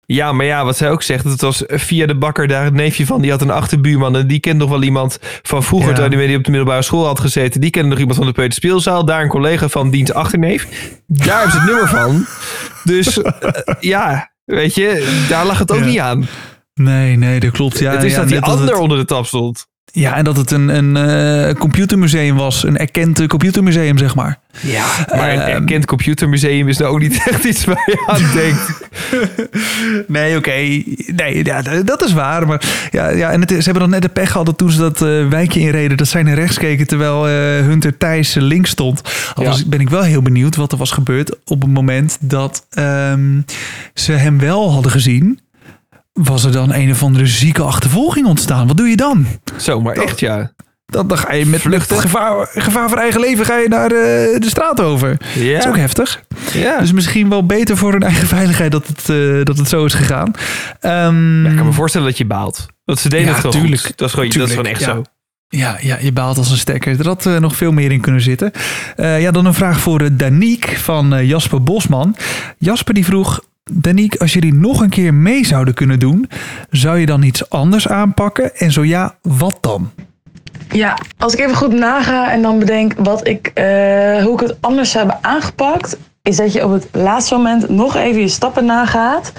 Ja, 0.05 0.31
maar 0.31 0.45
ja, 0.45 0.65
wat 0.65 0.77
zij 0.77 0.91
ook 0.91 1.01
zegt, 1.01 1.24
het 1.24 1.41
was 1.41 1.63
via 1.67 2.05
de 2.05 2.15
bakker 2.15 2.47
daar 2.47 2.63
het 2.63 2.74
neefje 2.74 3.05
van, 3.05 3.21
die 3.21 3.31
had 3.31 3.41
een 3.41 3.51
achterbuurman 3.51 4.15
en 4.15 4.27
die 4.27 4.39
kent 4.39 4.57
nog 4.57 4.69
wel 4.69 4.83
iemand 4.83 5.19
van 5.41 5.63
vroeger, 5.63 5.89
ja. 5.89 6.09
toen 6.09 6.19
hij 6.19 6.35
op 6.35 6.43
de 6.43 6.51
middelbare 6.51 6.81
school 6.81 7.05
had 7.05 7.19
gezeten. 7.19 7.62
Die 7.62 7.69
kende 7.69 7.89
nog 7.89 8.00
iemand 8.00 8.17
van 8.17 8.25
de 8.25 8.31
peuterspeelzaal, 8.31 9.05
daar 9.05 9.21
een 9.21 9.29
collega 9.29 9.67
van 9.67 9.89
diens 9.89 10.13
achterneef. 10.13 10.67
Daar 11.07 11.39
hebben 11.39 11.51
ze 11.51 11.57
het 11.57 11.67
nummer 11.67 11.88
van. 11.88 12.25
Dus 12.83 13.17
uh, 13.17 13.25
ja, 13.79 14.31
weet 14.45 14.75
je, 14.75 15.24
daar 15.29 15.45
lag 15.45 15.59
het 15.59 15.71
ook 15.71 15.79
ja. 15.79 15.85
niet 15.85 16.00
aan. 16.00 16.27
Nee, 16.74 17.15
nee, 17.15 17.39
dat 17.39 17.51
klopt. 17.51 17.79
Ja, 17.79 17.91
het 17.91 18.03
is 18.03 18.12
ja, 18.12 18.19
dat 18.19 18.27
die 18.27 18.39
ander 18.39 18.67
het... 18.67 18.77
onder 18.77 18.97
de 18.97 19.05
tap 19.05 19.25
stond. 19.25 19.67
Ja, 19.91 20.15
en 20.15 20.23
dat 20.23 20.37
het 20.37 20.51
een, 20.51 20.67
een 20.67 20.95
uh, 21.49 21.53
computermuseum 21.53 22.35
was. 22.35 22.63
Een 22.63 22.77
erkend 22.77 23.27
computermuseum, 23.27 23.97
zeg 23.97 24.15
maar. 24.15 24.39
Ja, 24.61 24.85
maar 25.15 25.29
een 25.29 25.37
uh, 25.37 25.47
erkend 25.47 25.85
computermuseum 25.85 26.67
is 26.67 26.77
nou 26.77 26.91
ook 26.91 26.99
niet 26.99 27.21
echt 27.29 27.43
iets 27.43 27.65
waar 27.65 27.83
je 27.85 28.03
aan 28.07 28.23
denkt. 28.33 28.87
nee, 30.07 30.37
oké. 30.37 30.49
Okay. 30.49 30.85
Nee, 31.15 31.45
ja, 31.45 31.61
dat 31.61 32.03
is 32.03 32.13
waar. 32.13 32.47
Maar 32.47 32.87
ja, 32.91 33.09
ja 33.09 33.31
en 33.31 33.41
het, 33.41 33.49
ze 33.49 33.55
hebben 33.55 33.79
dan 33.81 33.89
net 33.89 34.01
de 34.01 34.09
pech 34.09 34.31
gehad 34.31 34.57
toen 34.57 34.71
ze 34.71 34.79
dat 34.79 35.01
uh, 35.01 35.27
wijkje 35.27 35.59
inreden. 35.59 35.97
Dat 35.97 36.07
zij 36.07 36.23
naar 36.23 36.35
rechts 36.35 36.57
keken 36.57 36.87
terwijl 36.87 37.25
Hunter 37.63 37.97
Thijs 37.97 38.33
links 38.33 38.69
stond. 38.69 39.01
Al 39.33 39.43
ja. 39.43 39.55
ben 39.67 39.79
ik 39.79 39.89
wel 39.89 40.03
heel 40.03 40.21
benieuwd 40.21 40.55
wat 40.55 40.71
er 40.71 40.77
was 40.77 40.91
gebeurd 40.91 41.35
op 41.45 41.61
het 41.61 41.71
moment 41.71 42.17
dat 42.19 42.65
um, 42.77 43.45
ze 43.93 44.11
hem 44.11 44.39
wel 44.39 44.71
hadden 44.71 44.91
gezien 44.91 45.39
was 46.24 46.43
er 46.43 46.51
dan 46.51 46.74
een 46.74 46.91
of 46.91 47.03
andere 47.03 47.27
zieke 47.27 47.62
achtervolging 47.62 48.25
ontstaan. 48.25 48.67
Wat 48.67 48.77
doe 48.77 48.88
je 48.88 48.95
dan? 48.95 49.25
Zo, 49.57 49.81
maar 49.81 49.95
echt 49.95 50.19
ja. 50.19 50.53
Dan, 50.86 51.07
dan 51.07 51.17
ga 51.17 51.34
je 51.34 51.45
met 51.45 51.62
vluchten. 51.62 52.00
Gevaar, 52.00 52.48
gevaar 52.53 52.89
voor 52.89 52.98
eigen 52.98 53.19
leven 53.19 53.45
ga 53.45 53.57
je 53.57 53.67
naar 53.67 53.89
de, 53.89 54.36
de 54.39 54.50
straat 54.50 54.81
over. 54.81 55.17
Ja. 55.34 55.53
Dat 55.53 55.62
is 55.62 55.67
ook 55.67 55.77
heftig. 55.77 56.24
Ja. 56.53 56.79
Dus 56.79 56.91
misschien 56.91 57.29
wel 57.29 57.45
beter 57.45 57.77
voor 57.77 57.91
hun 57.91 58.03
eigen 58.03 58.27
veiligheid 58.27 58.72
dat 58.72 58.88
het, 58.88 59.10
uh, 59.10 59.43
dat 59.43 59.57
het 59.57 59.69
zo 59.69 59.86
is 59.86 59.93
gegaan. 59.93 60.31
Um, 60.81 61.43
ja, 61.43 61.50
ik 61.50 61.55
kan 61.55 61.65
me 61.65 61.72
voorstellen 61.72 62.07
dat 62.07 62.17
je 62.17 62.25
baalt. 62.25 62.65
Dat 62.86 63.00
ze 63.00 63.10
deden 63.10 63.27
ja, 63.27 63.34
het 63.34 63.41
toch 63.41 63.51
tuurlijk, 63.51 63.81
goed. 63.81 63.98
Dat 63.98 64.07
is 64.07 64.13
gewoon, 64.13 64.29
tuurlijk, 64.29 64.55
dat 64.55 64.65
is 64.65 64.72
gewoon 64.74 64.91
echt 64.95 65.05
zo. 65.05 65.12
Ja, 65.48 65.77
ja, 65.81 65.98
je 66.01 66.12
baalt 66.12 66.38
als 66.38 66.51
een 66.51 66.57
stekker. 66.57 67.00
Er 67.00 67.07
had 67.07 67.25
uh, 67.25 67.38
nog 67.38 67.55
veel 67.55 67.72
meer 67.72 67.91
in 67.91 68.01
kunnen 68.01 68.22
zitten. 68.22 68.51
Ja, 68.95 69.31
dan 69.31 69.45
een 69.45 69.53
vraag 69.53 69.79
voor 69.79 70.17
Danique 70.17 70.79
van 70.79 71.25
Jasper 71.25 71.63
Bosman. 71.63 72.15
Jasper 72.57 72.93
die 72.93 73.05
vroeg... 73.05 73.41
Danique, 73.72 74.19
als 74.19 74.34
jullie 74.34 74.53
nog 74.53 74.81
een 74.81 74.89
keer 74.89 75.13
mee 75.13 75.45
zouden 75.45 75.74
kunnen 75.74 76.00
doen, 76.00 76.29
zou 76.69 77.00
je 77.00 77.05
dan 77.05 77.24
iets 77.24 77.50
anders 77.50 77.88
aanpakken? 77.88 78.55
En 78.55 78.72
zo 78.72 78.84
ja, 78.84 79.15
wat 79.22 79.57
dan? 79.62 79.91
Ja, 80.72 80.98
als 81.17 81.34
ik 81.34 81.39
even 81.39 81.55
goed 81.55 81.74
naga 81.74 82.31
en 82.31 82.41
dan 82.41 82.60
bedenk 82.60 82.93
wat 82.98 83.27
ik, 83.27 83.51
uh, 83.55 83.63
hoe 84.24 84.34
ik 84.34 84.39
het 84.39 84.57
anders 84.62 84.91
zou 84.91 85.07
hebben 85.07 85.29
aangepakt, 85.29 85.98
is 86.22 86.36
dat 86.36 86.53
je 86.53 86.65
op 86.65 86.72
het 86.72 86.88
laatste 86.91 87.36
moment 87.36 87.69
nog 87.69 87.95
even 87.95 88.22
je 88.22 88.27
stappen 88.27 88.65
nagaat. 88.65 89.31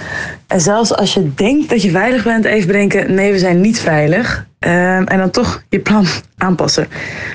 En 0.47 0.61
zelfs 0.61 0.95
als 0.95 1.15
je 1.15 1.35
denkt 1.35 1.69
dat 1.69 1.83
je 1.83 1.91
veilig 1.91 2.25
bent, 2.25 2.45
even 2.45 2.67
bedenken: 2.67 3.15
nee, 3.15 3.33
we 3.33 3.39
zijn 3.39 3.61
niet 3.61 3.81
veilig. 3.81 4.47
Um, 4.59 5.07
en 5.07 5.19
dan 5.19 5.31
toch 5.31 5.63
je 5.69 5.81
plan 5.81 6.07
aanpassen. 6.37 6.89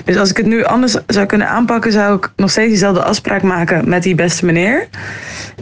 Dus 0.06 0.18
als 0.18 0.30
ik 0.30 0.38
het 0.38 0.46
nu 0.46 0.64
anders 0.64 0.98
zou 1.08 1.26
kunnen 1.26 1.50
aanpakken, 1.50 1.92
zou 1.92 2.16
ik 2.16 2.32
nog 2.36 2.52
steeds 2.52 2.70
diezelfde 2.70 3.04
afspraak 3.04 3.42
maken 3.42 3.90
met 3.90 4.04
die 4.04 4.16
beste 4.16 4.46
meneer. 4.46 4.88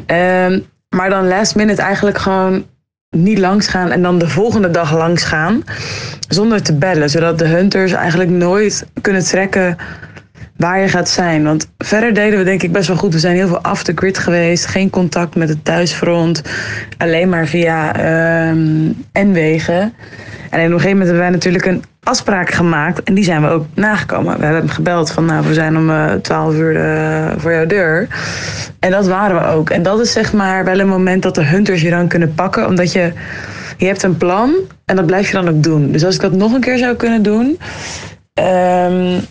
Um, 0.08 0.66
maar 0.96 1.10
dan 1.10 1.28
last 1.28 1.56
minute 1.56 1.82
eigenlijk 1.82 2.18
gewoon 2.18 2.66
niet 3.10 3.38
langs 3.38 3.68
gaan 3.68 3.92
en 3.92 4.02
dan 4.02 4.20
de 4.20 4.28
volgende 4.28 4.72
dag 4.72 4.94
langs 4.94 5.24
gaan. 5.24 5.64
Zonder 6.30 6.64
te 6.64 6.74
bellen, 6.74 7.10
zodat 7.10 7.40
de 7.40 7.48
hunters 7.48 7.92
eigenlijk 7.92 8.30
nooit 8.30 8.86
kunnen 9.02 9.24
trekken 9.24 9.78
waar 10.60 10.80
je 10.80 10.88
gaat 10.88 11.10
zijn. 11.10 11.44
Want 11.44 11.70
verder 11.78 12.14
deden 12.14 12.40
we 12.40 12.46
denk 12.46 12.64
ik 12.64 12.72
best 12.72 12.88
wel 12.88 12.98
goed. 12.98 13.14
We 13.14 13.20
zijn 13.20 13.36
heel 13.36 13.48
veel 13.48 13.62
off 13.72 13.84
the 13.84 13.92
grid 13.96 14.18
geweest. 14.18 14.66
Geen 14.66 14.90
contact 14.90 15.36
met 15.36 15.50
het 15.50 15.66
thuisfront. 15.66 16.42
Alleen 16.98 17.30
maar 17.30 17.48
via 17.48 17.96
um, 18.50 19.06
N-wegen. 19.14 19.94
En 20.50 20.60
op 20.60 20.66
een 20.66 20.72
gegeven 20.72 20.90
moment 20.90 21.06
hebben 21.06 21.18
wij 21.18 21.30
natuurlijk 21.30 21.66
een 21.66 21.84
afspraak 22.04 22.52
gemaakt. 22.52 23.04
En 23.04 23.14
die 23.14 23.24
zijn 23.24 23.42
we 23.42 23.48
ook 23.48 23.66
nagekomen. 23.74 24.38
We 24.38 24.44
hebben 24.44 24.62
hem 24.62 24.70
gebeld 24.70 25.12
van 25.12 25.26
nou, 25.26 25.48
we 25.48 25.54
zijn 25.54 25.78
om 25.78 25.90
uh, 25.90 26.14
eh, 26.14 26.22
12 26.22 26.54
uur 26.54 26.76
uh, 26.76 27.32
voor 27.38 27.52
jouw 27.52 27.66
deur. 27.66 28.08
En 28.80 28.92
dat 28.92 29.08
waren 29.08 29.36
we 29.36 29.48
ook. 29.48 29.70
En 29.70 29.84
dat 29.84 30.00
is 30.00 30.12
zeg 30.12 30.34
maar 30.34 30.66
wel 30.66 30.80
een 30.80 30.88
moment 30.88 31.24
dat 31.24 31.36
de 31.36 31.46
hunters 31.46 31.82
je 31.82 31.90
dan 31.90 32.08
kunnen 32.08 32.34
pakken. 32.34 32.68
Omdat 32.68 32.92
je, 32.92 33.14
je 33.78 33.86
hebt 33.86 34.04
een 34.04 34.18
plan 34.18 34.54
en 34.86 34.96
dat 34.96 35.06
blijf 35.06 35.28
je 35.28 35.34
dan 35.34 35.50
ook 35.50 35.64
doen. 35.64 35.92
Dus 35.92 36.06
als 36.06 36.16
ik 36.16 36.22
dat 36.22 36.32
nog 36.32 36.54
een 36.54 36.62
keer 36.62 36.78
zou 36.78 36.96
kunnen 36.96 37.24
doen... 37.24 37.60
Um, 38.34 39.22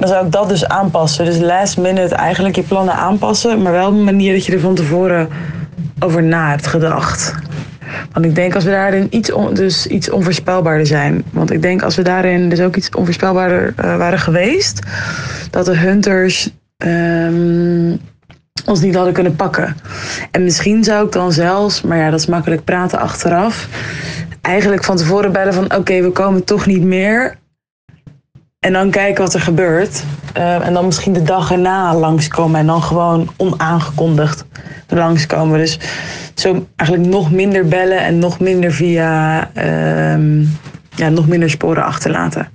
dan 0.00 0.08
zou 0.08 0.26
ik 0.26 0.32
dat 0.32 0.48
dus 0.48 0.68
aanpassen. 0.68 1.24
Dus 1.24 1.38
last 1.38 1.78
minute 1.78 2.14
eigenlijk 2.14 2.56
je 2.56 2.62
plannen 2.62 2.94
aanpassen. 2.94 3.62
Maar 3.62 3.72
wel 3.72 3.88
op 3.88 3.94
een 3.94 4.04
manier 4.04 4.32
dat 4.32 4.46
je 4.46 4.52
er 4.52 4.60
van 4.60 4.74
tevoren 4.74 5.28
over 5.98 6.22
na 6.22 6.50
hebt 6.50 6.66
gedacht. 6.66 7.34
Want 8.12 8.26
ik 8.26 8.34
denk 8.34 8.54
als 8.54 8.64
we 8.64 8.70
daarin 8.70 9.06
iets, 9.10 9.32
dus 9.52 9.86
iets 9.86 10.10
onvoorspelbaarder 10.10 10.86
zijn. 10.86 11.24
Want 11.30 11.52
ik 11.52 11.62
denk 11.62 11.82
als 11.82 11.96
we 11.96 12.02
daarin 12.02 12.48
dus 12.48 12.60
ook 12.60 12.76
iets 12.76 12.90
onvoorspelbaarder 12.90 13.74
uh, 13.84 13.96
waren 13.96 14.18
geweest. 14.18 14.80
Dat 15.50 15.64
de 15.66 15.76
hunters 15.76 16.50
um, 16.76 18.00
ons 18.66 18.80
niet 18.80 18.94
hadden 18.94 19.12
kunnen 19.12 19.36
pakken. 19.36 19.76
En 20.30 20.44
misschien 20.44 20.84
zou 20.84 21.06
ik 21.06 21.12
dan 21.12 21.32
zelfs, 21.32 21.82
maar 21.82 21.98
ja, 21.98 22.10
dat 22.10 22.20
is 22.20 22.26
makkelijk 22.26 22.64
praten 22.64 22.98
achteraf. 22.98 23.68
Eigenlijk 24.40 24.84
van 24.84 24.96
tevoren 24.96 25.32
bellen 25.32 25.54
van 25.54 25.74
oké, 25.76 26.02
we 26.02 26.10
komen 26.10 26.44
toch 26.44 26.66
niet 26.66 26.82
meer. 26.82 27.38
En 28.60 28.72
dan 28.72 28.90
kijken 28.90 29.24
wat 29.24 29.34
er 29.34 29.40
gebeurt. 29.40 30.04
Uh, 30.36 30.66
en 30.66 30.72
dan 30.72 30.84
misschien 30.84 31.12
de 31.12 31.22
dag 31.22 31.50
erna 31.50 31.94
langskomen. 31.94 32.60
En 32.60 32.66
dan 32.66 32.82
gewoon 32.82 33.30
onaangekondigd 33.36 34.44
langskomen. 34.88 35.58
Dus 35.58 35.78
zo 36.34 36.66
eigenlijk 36.76 37.10
nog 37.10 37.30
minder 37.30 37.68
bellen 37.68 38.04
en 38.04 38.18
nog 38.18 38.40
minder 38.40 38.72
via. 38.72 39.50
Uh, 39.56 40.46
ja, 40.94 41.08
nog 41.08 41.28
minder 41.28 41.50
sporen 41.50 41.84
achterlaten. 41.84 42.48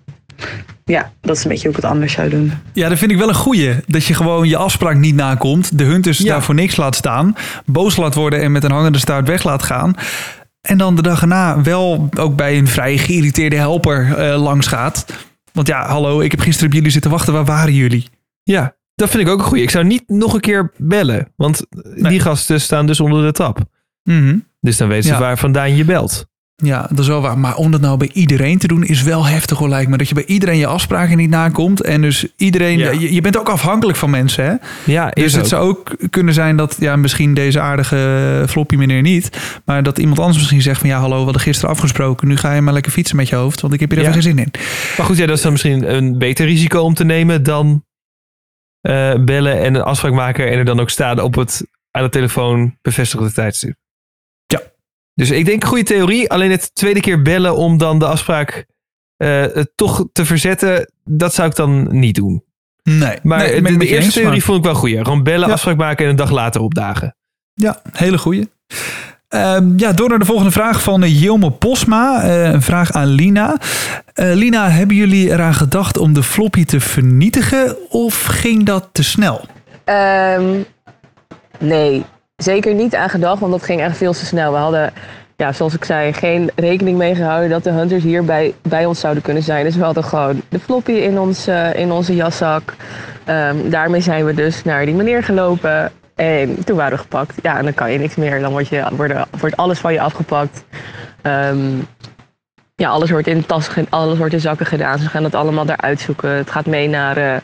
Ja, 0.83 1.11
dat 1.21 1.37
is 1.37 1.43
een 1.43 1.49
beetje 1.49 1.67
hoe 1.67 1.77
ik 1.77 1.83
het 1.83 1.91
anders 1.91 2.13
zou 2.13 2.29
doen. 2.29 2.51
Ja, 2.73 2.89
dat 2.89 2.97
vind 2.97 3.11
ik 3.11 3.17
wel 3.17 3.29
een 3.29 3.35
goeie. 3.35 3.75
Dat 3.87 4.05
je 4.05 4.13
gewoon 4.13 4.47
je 4.47 4.57
afspraak 4.57 4.95
niet 4.95 5.15
nakomt. 5.15 5.77
De 5.77 5.83
hunters 5.83 6.17
ja. 6.17 6.25
daar 6.25 6.43
voor 6.43 6.55
niks 6.55 6.75
laat 6.75 6.95
staan. 6.95 7.35
Boos 7.65 7.95
laat 7.95 8.15
worden 8.15 8.41
en 8.41 8.51
met 8.51 8.63
een 8.63 8.71
hangende 8.71 8.97
staart 8.97 9.27
weg 9.27 9.43
laat 9.43 9.63
gaan. 9.63 9.95
En 10.61 10.77
dan 10.77 10.95
de 10.95 11.01
dag 11.01 11.21
erna 11.21 11.61
wel 11.61 12.09
ook 12.19 12.35
bij 12.35 12.57
een 12.57 12.67
vrij 12.67 12.97
geïrriteerde 12.97 13.55
helper 13.55 14.15
uh, 14.19 14.43
langs 14.43 14.67
gaat. 14.67 15.05
Want 15.55 15.67
ja, 15.67 15.87
hallo, 15.87 16.19
ik 16.21 16.31
heb 16.31 16.39
gisteren 16.39 16.69
op 16.69 16.75
jullie 16.75 16.91
zitten 16.91 17.11
wachten. 17.11 17.33
Waar 17.33 17.45
waren 17.45 17.73
jullie? 17.73 18.07
Ja, 18.43 18.75
dat 18.95 19.09
vind 19.09 19.23
ik 19.23 19.29
ook 19.29 19.39
een 19.39 19.45
goeie. 19.45 19.63
Ik 19.63 19.69
zou 19.69 19.85
niet 19.85 20.03
nog 20.07 20.33
een 20.33 20.39
keer 20.39 20.71
bellen. 20.77 21.33
Want 21.35 21.65
nee. 21.69 22.11
die 22.11 22.19
gasten 22.19 22.61
staan 22.61 22.85
dus 22.85 22.99
onder 22.99 23.25
de 23.25 23.31
tap. 23.31 23.57
Mm 24.03 24.27
-hmm. 24.27 24.47
Dus 24.59 24.77
dan 24.77 24.87
weten 24.87 25.03
ze 25.03 25.13
Ja. 25.13 25.19
waar 25.19 25.37
vandaan 25.37 25.75
je 25.75 25.85
belt. 25.85 26.27
Ja, 26.63 26.87
dat 26.89 26.99
is 26.99 27.07
wel 27.07 27.21
waar. 27.21 27.37
Maar 27.37 27.55
om 27.55 27.71
dat 27.71 27.81
nou 27.81 27.97
bij 27.97 28.09
iedereen 28.13 28.57
te 28.57 28.67
doen, 28.67 28.83
is 28.83 29.03
wel 29.03 29.25
heftig 29.25 29.57
hoor, 29.57 29.69
lijkt 29.69 29.89
me. 29.89 29.97
Dat 29.97 30.07
je 30.07 30.13
bij 30.13 30.25
iedereen 30.25 30.57
je 30.57 30.67
afspraken 30.67 31.17
niet 31.17 31.29
nakomt. 31.29 31.81
En 31.81 32.01
dus 32.01 32.27
iedereen... 32.37 32.77
Ja. 32.77 32.91
Je, 32.91 33.13
je 33.13 33.21
bent 33.21 33.37
ook 33.37 33.49
afhankelijk 33.49 33.97
van 33.97 34.09
mensen, 34.09 34.45
hè? 34.45 34.53
Ja, 34.91 35.09
Dus 35.09 35.33
het 35.33 35.41
ook. 35.41 35.47
zou 35.47 35.69
ook 35.69 35.95
kunnen 36.09 36.33
zijn 36.33 36.55
dat, 36.57 36.75
ja, 36.79 36.95
misschien 36.95 37.33
deze 37.33 37.59
aardige 37.59 38.43
floppy 38.47 38.75
meneer 38.75 39.01
niet. 39.01 39.59
Maar 39.65 39.83
dat 39.83 39.97
iemand 39.97 40.19
anders 40.19 40.37
misschien 40.37 40.61
zegt 40.61 40.79
van, 40.79 40.89
ja, 40.89 40.99
hallo, 40.99 41.17
we 41.17 41.23
hadden 41.23 41.41
gisteren 41.41 41.69
afgesproken. 41.69 42.27
Nu 42.27 42.37
ga 42.37 42.53
je 42.53 42.61
maar 42.61 42.73
lekker 42.73 42.91
fietsen 42.91 43.15
met 43.15 43.29
je 43.29 43.35
hoofd, 43.35 43.61
want 43.61 43.73
ik 43.73 43.79
heb 43.79 43.89
hier 43.89 43.99
even 43.99 44.11
Ja. 44.13 44.19
geen 44.21 44.29
zin 44.35 44.39
in. 44.39 44.51
Maar 44.97 45.05
goed, 45.05 45.17
ja, 45.17 45.25
dat 45.25 45.37
is 45.37 45.43
dan 45.43 45.51
misschien 45.51 45.95
een 45.95 46.17
beter 46.17 46.45
risico 46.45 46.81
om 46.81 46.93
te 46.93 47.03
nemen 47.05 47.43
dan 47.43 47.83
eh, 48.81 49.13
bellen 49.23 49.61
en 49.61 49.75
een 49.75 49.81
afspraak 49.83 50.13
maken 50.13 50.51
en 50.51 50.57
er 50.57 50.65
dan 50.65 50.79
ook 50.79 50.89
staan 50.89 51.19
op 51.19 51.35
het 51.35 51.65
aan 51.91 52.03
de 52.03 52.09
telefoon 52.09 52.77
bevestigde 52.81 53.31
tijdstip. 53.31 53.75
Dus 55.15 55.31
ik 55.31 55.45
denk 55.45 55.63
goede 55.65 55.83
theorie. 55.83 56.29
Alleen 56.29 56.51
het 56.51 56.75
tweede 56.75 56.99
keer 56.99 57.21
bellen 57.21 57.55
om 57.55 57.77
dan 57.77 57.99
de 57.99 58.05
afspraak 58.05 58.65
eh, 59.17 59.43
toch 59.75 60.05
te 60.11 60.25
verzetten, 60.25 60.91
dat 61.03 61.33
zou 61.33 61.49
ik 61.49 61.55
dan 61.55 61.87
niet 61.99 62.15
doen. 62.15 62.43
Nee, 62.83 63.17
Maar 63.23 63.37
nee, 63.37 63.61
de, 63.61 63.69
eerste 63.69 63.95
eens, 63.95 64.13
theorie 64.13 64.31
maar- 64.31 64.41
vond 64.41 64.57
ik 64.57 64.63
wel 64.63 64.75
goed. 64.75 64.89
Gewoon 64.89 65.23
bellen, 65.23 65.47
Ja. 65.47 65.53
afspraak 65.53 65.77
maken 65.77 66.03
en 66.05 66.11
een 66.11 66.17
dag 66.17 66.31
later 66.31 66.61
opdagen. 66.61 67.15
Ja, 67.53 67.81
hele 67.91 68.17
goeie. 68.17 68.49
Ehm, 69.27 69.73
ja, 69.77 69.91
door 69.91 70.09
naar 70.09 70.19
de 70.19 70.25
volgende 70.25 70.51
vraag 70.51 70.81
van 70.81 71.03
uh, 71.03 71.21
Jilme 71.21 71.51
Posma. 71.51 72.23
Eh, 72.23 72.43
een 72.51 72.61
vraag 72.61 72.91
aan 72.91 73.07
Lina. 73.07 73.57
Eh, 74.13 74.33
Lina, 74.33 74.69
hebben 74.69 74.95
jullie 74.95 75.29
eraan 75.31 75.53
gedacht 75.53 75.97
om 75.97 76.13
de 76.13 76.23
floppy 76.23 76.65
te 76.65 76.79
vernietigen 76.79 77.89
of 77.91 78.23
ging 78.25 78.63
dat 78.65 78.89
te 78.91 79.03
snel? 79.03 79.45
Ehm, 79.83 80.59
nee, 81.59 82.03
zeker 82.35 82.73
niet 82.73 82.95
aan 82.95 83.09
gedacht, 83.09 83.39
want 83.39 83.51
dat 83.51 83.63
ging 83.63 83.81
echt 83.81 83.97
veel 83.97 84.13
te 84.13 84.25
snel. 84.25 84.51
We 84.51 84.57
hadden, 84.57 84.93
ja, 85.35 85.51
zoals 85.51 85.73
ik 85.73 85.85
zei, 85.85 86.13
geen 86.13 86.51
rekening 86.55 86.97
mee 86.97 87.15
gehouden 87.15 87.49
dat 87.49 87.63
de 87.63 87.71
hunters 87.71 88.03
hier 88.03 88.25
bij, 88.25 88.53
bij 88.61 88.85
ons 88.85 88.99
zouden 88.99 89.23
kunnen 89.23 89.43
zijn. 89.43 89.63
Dus 89.65 89.75
we 89.75 89.83
hadden 89.83 90.03
gewoon 90.03 90.41
de 90.49 90.59
floppy 90.59 90.91
in, 90.91 91.19
ons, 91.19 91.47
eh, 91.47 91.73
in 91.73 91.91
onze 91.91 92.15
jaszak. 92.15 92.73
Ehm, 93.25 93.69
daarmee 93.69 94.01
zijn 94.01 94.25
we 94.25 94.33
dus 94.33 94.63
naar 94.63 94.85
die 94.85 94.95
meneer 94.95 95.23
gelopen. 95.23 95.91
En 96.15 96.63
toen 96.63 96.75
waren 96.77 96.91
we 96.97 96.97
gepakt. 97.03 97.35
Ja, 97.41 97.57
en 97.57 97.63
dan 97.63 97.73
kan 97.73 97.91
je 97.91 97.97
niks 97.99 98.15
meer. 98.15 98.39
Dan 98.39 98.51
wordt, 98.51 98.67
je, 98.67 98.83
wordt 99.39 99.57
alles 99.57 99.79
van 99.79 99.93
je 99.93 100.01
afgepakt. 100.01 100.63
Ehm, 101.21 101.59
ja, 102.75 102.89
alles 102.89 103.09
wordt 103.11 103.27
in 103.27 103.45
tas, 103.45 103.67
ge- 103.67 103.85
alles 103.89 104.17
wordt 104.17 104.33
in 104.33 104.39
zakken 104.39 104.65
gedaan. 104.65 104.99
Ze 104.99 105.09
gaan 105.09 105.23
het 105.23 105.35
allemaal 105.35 105.69
eruit 105.69 105.99
zoeken. 105.99 106.29
Het 106.29 106.49
gaat 106.51 106.65
mee 106.65 106.89
naar, 106.89 107.17
eh, 107.17 107.35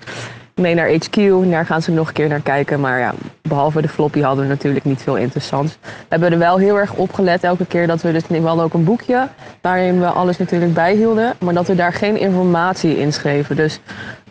mee 0.55 0.75
naar 0.75 0.89
HQ. 0.89 1.50
Daar 1.50 1.65
gaan 1.65 1.81
ze 1.81 1.91
nog 1.91 2.07
een 2.07 2.13
keer 2.13 2.27
naar 2.27 2.41
kijken. 2.41 2.79
Maar 2.79 3.00
ja, 3.00 3.13
behalve 3.51 3.81
de 3.81 3.88
floppy 3.88 4.22
hadden 4.22 4.43
we 4.43 4.50
natuurlijk 4.50 4.86
niet 4.86 5.01
veel 5.01 5.17
interessants. 5.17 5.77
We 5.81 6.05
hebben 6.10 6.31
er 6.31 6.38
wel 6.38 6.58
heel 6.58 6.77
erg 6.77 6.93
op 6.93 7.13
gelet 7.13 7.43
elke 7.43 7.65
keer 7.65 7.88
dat 7.88 8.01
we 8.01 8.12
dus... 8.12 8.27
We 8.27 8.39
hadden 8.39 8.65
ook 8.65 8.74
een 8.74 8.84
boekje 8.84 9.27
waarin 9.62 10.00
we 10.00 10.05
alles 10.05 10.38
natuurlijk 10.38 10.74
bijhielden. 10.74 11.34
Maar 11.39 11.53
dat 11.53 11.67
we 11.67 11.75
daar 11.75 11.93
geen 11.93 12.17
informatie 12.20 12.98
in 12.98 13.13
schreven. 13.13 13.55
Dus 13.55 13.79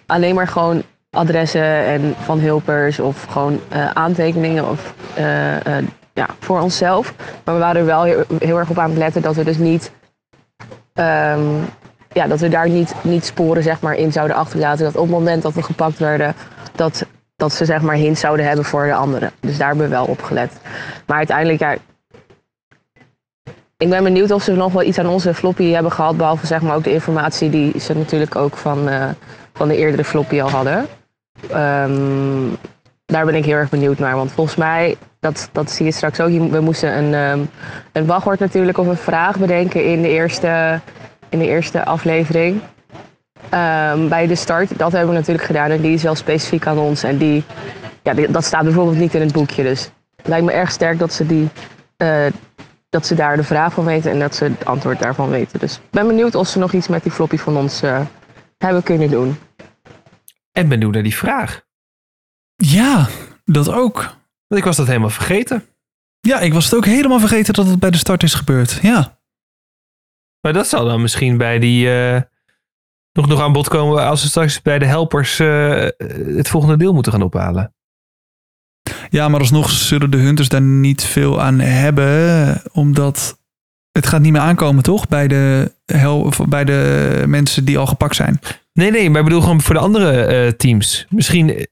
alleen 0.06 0.34
maar 0.34 0.48
gewoon 0.48 0.82
adressen 1.10 1.84
en 1.84 2.14
van 2.18 2.40
hulpers 2.40 3.00
of 3.00 3.24
gewoon 3.24 3.60
eh, 3.68 3.90
aantekeningen 3.90 4.68
of, 4.68 4.94
eh, 5.14 5.78
eh, 5.78 5.84
ja, 6.12 6.26
voor 6.38 6.60
onszelf. 6.60 7.14
Maar 7.44 7.54
we 7.54 7.60
waren 7.60 7.80
er 7.80 7.86
wel 7.86 8.02
heel, 8.38 8.58
erg 8.58 8.70
op 8.70 8.78
aan 8.78 8.90
het 8.90 8.98
letten 8.98 9.22
dat 9.22 9.34
we 9.34 9.44
dus 9.44 9.58
niet 9.58 9.92
ehm, 10.94 11.40
ja, 12.12 12.26
dat 12.26 12.40
we 12.40 12.48
daar 12.48 12.68
niet, 12.68 12.94
niet 13.02 13.24
sporen 13.24 13.62
zeg 13.62 13.80
maar, 13.80 13.94
in 13.94 14.12
zouden 14.12 14.36
achterlaten. 14.36 14.84
Dat 14.84 14.96
op 14.96 15.02
het 15.02 15.10
moment 15.10 15.42
dat 15.42 15.54
we 15.54 15.62
gepakt 15.62 15.98
werden, 15.98 16.34
dat, 16.74 17.06
dat 17.40 17.52
ze 17.52 17.64
zeg 17.64 17.82
maar 17.82 17.94
hints 17.94 18.20
zouden 18.20 18.46
hebben 18.46 18.64
voor 18.64 18.86
de 18.86 18.94
anderen. 18.94 19.30
Dus 19.40 19.58
daar 19.58 19.68
hebben 19.68 19.84
we 19.86 19.94
wel 19.94 20.04
op 20.04 20.22
gelet. 20.22 20.52
Maar 21.06 21.16
uiteindelijk, 21.16 21.60
ja, 21.60 21.76
ik 23.76 23.88
ben 23.88 24.04
benieuwd 24.04 24.30
of 24.30 24.42
ze 24.42 24.52
nog 24.52 24.72
wel 24.72 24.82
iets 24.82 24.98
aan 24.98 25.06
onze 25.06 25.34
floppy 25.34 25.70
hebben 25.70 25.92
gehad. 25.92 26.16
Behalve 26.16 26.46
zeg 26.46 26.60
maar 26.62 26.76
ook 26.76 26.84
de 26.84 26.92
informatie 26.92 27.50
die 27.50 27.80
ze 27.80 27.94
natuurlijk 27.94 28.36
ook 28.36 28.56
van, 28.56 28.88
eh, 28.88 29.08
van 29.52 29.68
de 29.68 29.76
eerdere 29.76 30.04
floppy 30.04 30.40
al 30.40 30.50
hadden. 30.50 30.86
Ehm, 31.50 32.48
daar 33.06 33.24
ben 33.24 33.34
ik 33.34 33.44
heel 33.44 33.56
erg 33.56 33.70
benieuwd 33.70 33.98
naar. 33.98 34.16
Want 34.16 34.32
volgens 34.32 34.56
mij, 34.56 34.96
dat, 35.20 35.48
dat 35.52 35.70
zie 35.70 35.84
je 35.84 35.92
straks 35.92 36.20
ook. 36.20 36.50
We 36.50 36.60
moesten 36.60 36.96
een, 36.96 37.14
ehm, 37.14 37.40
een 37.92 38.06
wachtwoord 38.06 38.38
natuurlijk 38.38 38.78
of 38.78 38.86
een 38.86 38.96
vraag 38.96 39.38
bedenken 39.38 39.84
in 39.84 40.02
de 40.02 40.08
eerste, 40.08 40.80
in 41.28 41.38
de 41.38 41.46
eerste 41.46 41.84
aflevering. 41.84 42.60
Ehm, 43.48 44.08
bij 44.08 44.26
de 44.26 44.34
start, 44.34 44.78
dat 44.78 44.92
hebben 44.92 45.10
we 45.10 45.18
natuurlijk 45.18 45.46
gedaan. 45.46 45.70
En 45.70 45.80
die 45.80 45.92
is 45.92 46.02
wel 46.02 46.14
specifiek 46.14 46.66
aan 46.66 46.78
ons. 46.78 47.02
En 47.02 47.18
die, 47.18 47.44
ja, 48.02 48.14
die- 48.14 48.30
dat 48.30 48.44
staat 48.44 48.64
bijvoorbeeld 48.64 48.96
niet 48.98 49.14
in 49.14 49.20
het 49.20 49.32
boekje. 49.32 49.62
Dus 49.62 49.90
het 50.16 50.26
lijkt 50.26 50.44
me 50.44 50.52
erg 50.52 50.70
sterk 50.70 50.98
dat 50.98 51.12
ze, 51.12 51.26
die, 51.26 51.48
eh, 51.96 52.26
dat 52.90 53.06
ze 53.06 53.14
daar 53.14 53.36
de 53.36 53.42
vraag 53.44 53.72
van 53.72 53.84
weten 53.84 54.10
en 54.10 54.18
dat 54.18 54.34
ze 54.34 54.44
het 54.44 54.64
antwoord 54.64 54.98
daarvan 55.00 55.28
weten. 55.30 55.58
Dus 55.58 55.74
ik 55.76 55.90
ben 55.90 56.06
benieuwd 56.06 56.34
of 56.34 56.48
ze 56.48 56.58
nog 56.58 56.72
iets 56.72 56.88
met 56.88 57.02
die 57.02 57.12
floppy 57.12 57.36
van 57.36 57.56
ons 57.56 57.82
eh, 57.82 58.00
hebben 58.58 58.82
kunnen 58.82 59.10
doen. 59.10 59.38
En 60.52 60.68
benieuwd 60.68 60.92
naar 60.94 61.02
die 61.02 61.16
vraag. 61.16 61.62
Ja, 62.56 63.08
dat 63.44 63.68
ook. 63.72 63.96
Want 64.46 64.60
ik 64.60 64.64
was 64.64 64.76
dat 64.76 64.86
helemaal 64.86 65.10
vergeten. 65.10 65.64
Ja, 66.20 66.40
ik 66.40 66.52
was 66.52 66.64
het 66.64 66.74
ook 66.74 66.84
helemaal 66.84 67.18
vergeten 67.20 67.54
dat 67.54 67.66
het 67.66 67.78
bij 67.78 67.90
de 67.90 67.96
start 67.98 68.22
is 68.22 68.34
gebeurd. 68.34 68.78
Ja, 68.82 69.18
Maar 70.40 70.52
dat 70.52 70.66
zal 70.68 70.84
dan 70.84 71.00
misschien 71.02 71.36
bij 71.36 71.58
die, 71.58 71.90
eh, 71.92 72.20
nog, 73.12 73.26
nog 73.26 73.40
aan 73.40 73.52
bod 73.52 73.68
komen 73.68 74.06
als 74.06 74.22
we 74.22 74.28
straks 74.28 74.62
bij 74.62 74.78
de 74.78 74.86
helpers 74.86 75.38
uh, 75.38 75.88
het 76.36 76.48
volgende 76.48 76.76
deel 76.76 76.92
moeten 76.92 77.12
gaan 77.12 77.22
ophalen. 77.22 77.74
Ja, 79.10 79.28
maar 79.28 79.40
alsnog 79.40 79.70
zullen 79.70 80.10
de 80.10 80.16
hunters 80.16 80.48
daar 80.48 80.62
niet 80.62 81.04
veel 81.04 81.40
aan 81.40 81.58
hebben, 81.58 82.62
omdat 82.72 83.38
het 83.92 84.06
gaat 84.06 84.20
niet 84.20 84.32
meer 84.32 84.40
aankomen, 84.40 84.82
toch? 84.82 85.08
Bij 85.08 85.28
de, 85.28 85.72
hel, 85.84 86.32
bij 86.48 86.64
de 86.64 87.24
mensen 87.26 87.64
die 87.64 87.78
al 87.78 87.86
gepakt 87.86 88.16
zijn. 88.16 88.40
Nee, 88.72 88.90
nee, 88.90 89.10
maar 89.10 89.18
ik 89.18 89.26
bedoel 89.26 89.40
gewoon 89.40 89.60
voor 89.60 89.74
de 89.74 89.80
andere 89.80 90.44
uh, 90.44 90.52
teams. 90.52 91.06
Misschien 91.08 91.66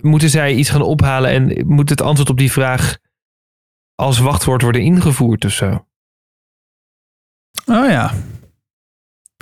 moeten 0.00 0.30
zij 0.30 0.54
iets 0.54 0.70
gaan 0.70 0.82
ophalen 0.82 1.30
en 1.30 1.66
moet 1.66 1.88
het 1.88 2.00
antwoord 2.00 2.30
op 2.30 2.38
die 2.38 2.52
vraag 2.52 2.96
als 3.94 4.18
wachtwoord 4.18 4.62
worden 4.62 4.82
ingevoerd 4.82 5.44
of 5.44 5.52
zo. 5.52 5.86
Oh 7.66 7.88
ja. 7.88 8.14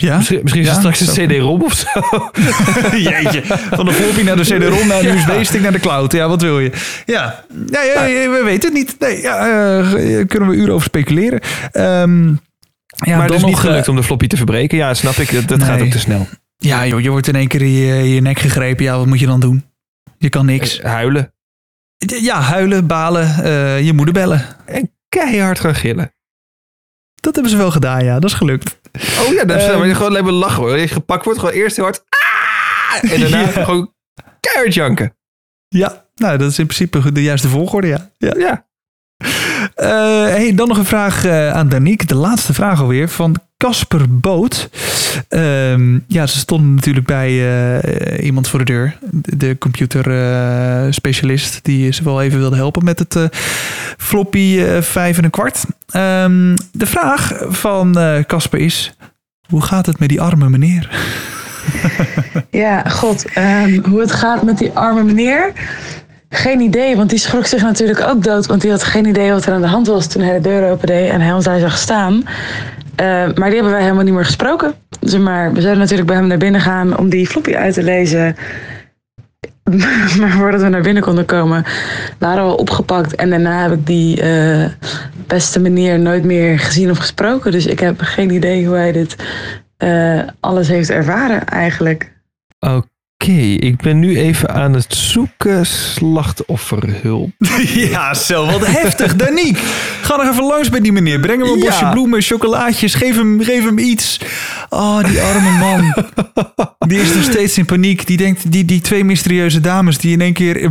Ja? 0.03 0.17
Misschien, 0.17 0.41
misschien 0.43 0.62
is 0.62 0.69
het 0.69 0.79
straks 0.79 1.00
een 1.00 1.26
CD-ROM 1.26 1.62
of 1.62 1.75
zo. 1.75 2.00
Jeetje, 3.09 3.43
van 3.71 3.85
de 3.85 3.93
floppy 3.93 4.23
naar 4.23 4.37
de 4.37 4.43
CD-ROM 4.43 4.87
naar 4.87 5.03
de 5.03 5.09
USB-stick 5.09 5.61
naar 5.61 5.73
de 5.73 5.81
cloud. 5.81 6.12
Ja, 6.12 6.29
wat 6.29 6.43
wil 6.43 6.61
je? 6.61 6.73
Ja, 7.07 7.45
ja, 7.71 7.83
ja, 7.83 8.31
we 8.31 8.41
weten 8.45 8.69
het 8.69 8.79
niet. 8.79 8.97
Nee, 8.99 9.21
ja, 9.21 9.49
uh, 9.81 10.26
kunnen 10.26 10.49
we 10.49 10.57
uren 10.57 10.75
over 10.75 10.87
speculeren. 10.87 11.41
Um, 11.73 12.41
ja, 12.87 13.17
maar 13.17 13.26
het 13.26 13.35
is 13.35 13.45
niet 13.45 13.57
gelukt 13.57 13.83
uh, 13.83 13.88
om 13.88 13.97
de 13.97 14.03
floppy 14.03 14.26
te 14.26 14.37
verbreken. 14.37 14.79
Ja, 14.79 14.95
snap 14.95 15.15
ik. 15.15 15.33
Dat, 15.33 15.49
dat 15.49 15.59
nee. 15.59 15.69
gaat 15.69 15.81
ook 15.81 15.91
te 15.91 15.99
snel. 15.99 16.26
Ja, 16.57 16.87
joh, 16.87 17.00
je 17.00 17.11
wordt 17.11 17.29
in 17.29 17.35
één 17.35 17.49
keer 17.49 17.65
je, 17.65 18.15
je 18.15 18.21
nek 18.21 18.38
gegrepen. 18.38 18.85
Ja, 18.85 18.97
wat 18.97 19.07
moet 19.07 19.21
je 19.21 19.26
dan 19.26 19.41
doen? 19.41 19.65
Je 20.19 20.29
kan 20.29 20.47
niks. 20.47 20.79
Uh, 20.79 20.85
huilen. 20.85 21.33
Ja, 21.99 22.41
huilen, 22.41 22.87
balen, 22.87 23.45
je 23.85 23.93
moeder 23.93 24.15
bellen. 24.15 24.45
En 24.65 24.93
keihard 25.09 25.61
gaan 25.61 25.75
gillen. 25.75 26.12
Dat 27.15 27.35
hebben 27.35 27.53
ze 27.53 27.59
wel 27.59 27.71
gedaan, 27.71 28.05
ja. 28.05 28.19
Dat 28.19 28.31
is 28.31 28.37
gelukt. 28.37 28.79
Oh 28.97 29.33
ja, 29.33 29.45
dat 29.45 29.57
is 29.57 29.67
um, 29.67 29.79
maar 29.79 29.87
je 29.87 29.95
gewoon 29.95 30.11
alleen 30.11 30.25
maar 30.25 30.33
lachen 30.33 30.62
hoor. 30.62 30.79
Je 30.79 30.88
gepakt 30.88 31.25
wordt, 31.25 31.38
gewoon 31.38 31.55
eerst 31.55 31.76
heel 31.76 31.85
hard. 31.85 32.05
Ah! 32.09 33.12
En 33.12 33.21
daarna 33.21 33.41
ja. 33.55 33.65
gewoon 33.65 33.95
keihard 34.41 34.75
janken. 34.75 35.17
Ja, 35.69 36.09
nou 36.15 36.38
dat 36.38 36.50
is 36.50 36.59
in 36.59 36.67
principe 36.67 37.12
de 37.12 37.23
juiste 37.23 37.49
volgorde, 37.49 37.87
ja. 37.87 38.11
Ja. 38.19 38.35
ja. 38.38 38.67
Uh, 39.76 39.87
hey, 40.25 40.54
dan 40.54 40.68
nog 40.68 40.78
een 40.78 40.85
vraag 40.85 41.26
uh, 41.26 41.52
aan 41.52 41.68
Danique. 41.68 42.06
De 42.06 42.14
laatste 42.14 42.54
vraag 42.54 42.80
alweer 42.80 43.08
van 43.08 43.37
Casper 43.56 44.02
Boot. 44.08 44.68
Um, 45.28 46.04
ja, 46.06 46.26
ze 46.26 46.38
stonden 46.38 46.75
natuurlijk 46.75 47.06
bij 47.06 47.30
uh, 47.30 47.78
iemand 48.25 48.49
voor 48.49 48.58
de 48.58 48.64
deur. 48.64 48.99
De 49.11 49.58
computerspecialist. 49.58 51.61
die 51.62 51.92
ze 51.92 52.04
wel 52.04 52.23
even 52.23 52.38
wilde 52.38 52.56
helpen 52.56 52.85
met 52.85 52.99
het 52.99 53.18
floppy 53.99 54.62
vijf 54.80 55.18
en 55.18 55.25
een 55.25 55.30
kwart. 55.30 55.64
Um, 55.96 56.54
de 56.73 56.87
vraag 56.87 57.32
van 57.49 57.92
Casper 58.26 58.58
is... 58.58 58.96
Hoe 59.49 59.62
gaat 59.62 59.87
het 59.87 59.99
met 59.99 60.08
die 60.08 60.20
arme 60.20 60.49
meneer? 60.49 60.90
ja, 62.50 62.82
god. 62.82 63.25
Um, 63.38 63.85
hoe 63.85 64.00
het 64.00 64.12
gaat 64.12 64.42
met 64.42 64.58
die 64.58 64.70
arme 64.70 65.02
meneer... 65.02 65.52
Geen 66.37 66.61
idee, 66.61 66.97
want 66.97 67.11
die 67.11 67.19
schrok 67.19 67.47
zich 67.47 67.62
natuurlijk 67.62 68.00
ook 68.00 68.23
dood. 68.23 68.47
Want 68.47 68.61
die 68.61 68.71
had 68.71 68.85
geen 68.85 69.07
idee 69.07 69.31
wat 69.31 69.47
er 69.47 69.52
aan 69.52 69.61
de 69.61 69.66
hand 69.66 69.87
was 69.87 70.07
toen 70.07 70.23
hij 70.23 70.35
de 70.35 70.40
deur 70.40 70.71
opende 70.71 70.93
en 70.93 71.21
hij 71.21 71.33
ons 71.33 71.45
daar 71.45 71.61
zag 71.61 71.78
staan. 71.78 72.14
Uh, 72.14 72.25
maar 73.35 73.47
die 73.47 73.55
hebben 73.55 73.71
wij 73.71 73.83
helemaal 73.83 74.05
niet 74.05 74.14
meer 74.14 74.25
gesproken. 74.25 74.75
Maar, 75.21 75.52
we 75.52 75.61
zouden 75.61 75.78
natuurlijk 75.78 76.09
bij 76.09 76.16
hem 76.16 76.26
naar 76.26 76.38
binnen 76.38 76.61
gaan 76.61 76.99
om 76.99 77.09
die 77.09 77.26
floppy 77.26 77.55
uit 77.55 77.75
te 77.75 77.83
lezen. 77.83 78.37
maar 80.21 80.31
voordat 80.31 80.61
we 80.61 80.69
naar 80.69 80.83
binnen 80.83 81.02
konden 81.02 81.25
komen, 81.25 81.64
waren 82.19 82.47
we 82.47 82.57
opgepakt. 82.57 83.14
En 83.14 83.31
daarna 83.31 83.62
heb 83.62 83.73
ik 83.73 83.87
die 83.87 84.23
uh, 84.23 84.64
beste 85.26 85.61
meneer 85.61 85.99
nooit 85.99 86.25
meer 86.25 86.59
gezien 86.59 86.90
of 86.90 86.99
gesproken. 86.99 87.52
Dus 87.52 87.66
ik 87.66 87.81
heb 87.81 88.00
geen 88.00 88.31
idee 88.31 88.66
hoe 88.66 88.76
hij 88.76 88.93
dit 88.93 89.16
uh, 89.78 90.21
alles 90.40 90.69
heeft 90.69 90.90
ervaren 90.90 91.47
eigenlijk. 91.47 92.12
Oké. 92.59 92.95
Oké, 93.18 93.32
ik 93.40 93.76
ben 93.76 93.99
nu 93.99 94.18
even 94.18 94.54
aan 94.54 94.73
het 94.73 94.94
zoeken 94.94 95.66
slachtofferhulp. 95.66 97.30
ja, 97.90 98.14
zo, 98.14 98.46
wat 98.46 98.66
heftig. 98.66 99.16
Daniek, 99.16 99.59
ga 100.02 100.16
nog 100.16 100.31
even 100.31 100.44
langs 100.44 100.68
bij 100.68 100.81
die 100.81 100.92
meneer. 100.92 101.20
Breng 101.20 101.42
hem 101.42 101.52
een 101.52 101.59
ja. 101.59 101.64
bosje 101.64 101.88
bloemen, 101.88 102.22
chocolaatjes, 102.22 102.94
geef 102.94 103.16
hem, 103.16 103.42
geef 103.42 103.64
hem 103.64 103.79
iets. 103.79 104.20
Oh, 104.68 105.05
die 105.05 105.20
arme 105.20 105.50
man. 105.50 105.94
die 106.88 107.00
is 107.00 107.14
nog 107.14 107.22
steeds 107.22 107.59
in 107.59 107.64
paniek. 107.64 108.07
Die 108.07 108.16
denkt, 108.16 108.52
die, 108.52 108.64
die 108.64 108.81
twee 108.81 109.05
mysterieuze 109.05 109.61
dames 109.61 109.98
die 109.98 110.12
in 110.12 110.20
één 110.20 110.33
keer 110.33 110.70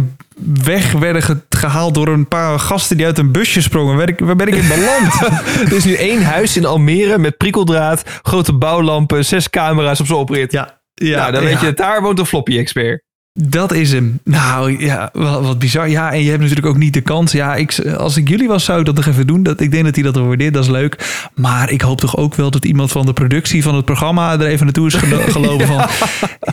weg 0.64 0.92
werden 0.92 1.44
gehaald 1.50 1.94
door 1.94 2.08
een 2.08 2.28
paar 2.28 2.60
gasten 2.60 2.98
die 2.98 3.06
uit 3.06 3.18
een 3.18 3.32
busje 3.32 3.62
sprongen. 3.62 3.98
Waar, 3.98 4.10
ik, 4.10 4.20
waar 4.20 4.36
ben 4.36 4.48
ik 4.48 4.56
in 4.56 4.68
beland? 4.68 5.22
er 5.72 5.76
is 5.76 5.86
nu 5.86 5.94
één 5.94 6.24
huis 6.24 6.58
in 6.58 6.66
Almere 6.66 7.18
met 7.18 7.38
prikkeldraad, 7.38 8.04
grote 8.22 8.54
bouwlampen, 8.54 9.26
zes 9.26 9.50
camera's 9.50 10.00
op 10.00 10.06
zijn 10.06 10.20
oprit. 10.20 10.52
Ja, 10.52 10.78
ja, 10.96 11.18
nou, 11.18 11.32
dan 11.32 11.44
weet 11.44 11.60
je, 11.60 11.74
daar 11.74 12.02
woont 12.02 12.20
een 12.20 12.26
floppy-expert. 12.26 13.04
Dat 13.38 13.74
is 13.74 13.92
hem. 13.92 14.20
Nou 14.24 14.86
ja, 14.86 15.10
wat, 15.14 15.42
wat, 15.42 15.60
bizar. 15.60 15.90
Ja, 15.90 16.12
en 16.12 16.24
je 16.24 16.30
hebt 16.30 16.42
natuurlijk 16.42 16.68
ook 16.68 16.78
niet 16.78 16.94
de 16.94 17.02
kans. 17.02 17.32
Ja, 17.32 17.56
ik, 17.56 17.80
als 17.98 18.18
ik 18.18 18.30
jullie 18.30 18.48
was, 18.48 18.64
zou 18.64 18.80
ik 18.80 18.86
dat 18.86 18.96
nog 18.96 19.06
even 19.06 19.28
doen. 19.28 19.44
Dat, 19.44 19.60
ik 19.60 19.72
denk 19.72 19.84
dat 19.84 19.96
hij 19.96 20.04
dat 20.04 20.16
wel 20.16 20.28
waardeert. 20.28 20.54
Dat 20.54 20.64
is 20.64 20.70
leuk. 20.70 21.28
Maar 21.34 21.72
ik 21.72 21.82
hoop 21.82 22.00
toch 22.00 22.18
ook 22.18 22.36
wel 22.36 22.52
dat 22.52 22.66
iemand 22.66 22.92
van 22.92 23.06
de 23.06 23.14
productie 23.14 23.64
van 23.64 23.76
het 23.76 23.86
programma 23.86 24.34
er 24.34 24.46
even 24.46 24.66
naartoe 24.66 24.88
is 24.88 24.94
gelopen. 25.28 25.68
Van, 25.68 25.86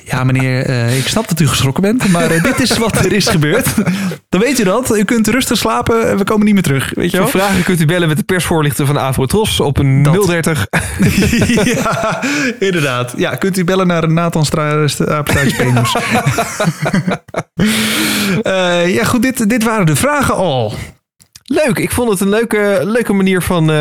ja, 0.04 0.24
meneer, 0.24 0.68
uh, 0.68 0.98
ik 0.98 1.06
snap 1.06 1.28
dat 1.28 1.40
u 1.40 1.48
geschrokken 1.48 1.82
bent. 1.82 2.08
Maar 2.08 2.32
uh, 2.32 2.42
dit 2.42 2.60
is 2.60 2.78
wat 2.78 3.04
er 3.04 3.12
is 3.12 3.28
gebeurd. 3.28 3.74
Dan 4.28 4.40
weet 4.40 4.58
u 4.58 4.64
dat. 4.64 4.98
U 4.98 5.04
kunt 5.04 5.28
rustig 5.28 5.58
slapen. 5.58 6.16
We 6.16 6.24
komen 6.24 6.44
niet 6.44 6.54
meer 6.54 6.62
terug. 6.62 6.92
Weet 6.94 7.10
je 7.10 7.16
Voor 7.16 7.28
vragen 7.28 7.62
kunt 7.62 7.80
u 7.80 7.86
bellen 7.86 8.08
met 8.08 8.16
de 8.16 8.22
persvoorlichter 8.22 8.86
van 8.86 8.98
Avrotros 8.98 9.60
op 9.60 9.78
een 9.78 10.02
dat. 10.02 10.26
030. 10.26 10.66
ja, 11.64 12.20
inderdaad. 12.58 13.14
Ja, 13.16 13.34
kunt 13.34 13.58
u 13.58 13.64
bellen 13.64 13.86
naar 13.86 14.12
Nathan 14.12 14.42
Apenstaartje 14.42 15.56
Penus. 15.56 15.94
Uh, 18.42 18.94
ja, 18.96 19.04
goed, 19.04 19.22
dit, 19.22 19.48
dit 19.48 19.62
waren 19.62 19.86
de 19.86 19.96
vragen 19.96 20.34
al. 20.34 20.74
Leuk, 21.44 21.78
ik 21.78 21.90
vond 21.90 22.10
het 22.10 22.20
een 22.20 22.28
leuke, 22.28 22.80
leuke 22.84 23.12
manier 23.12 23.42
van, 23.42 23.70
uh, 23.70 23.76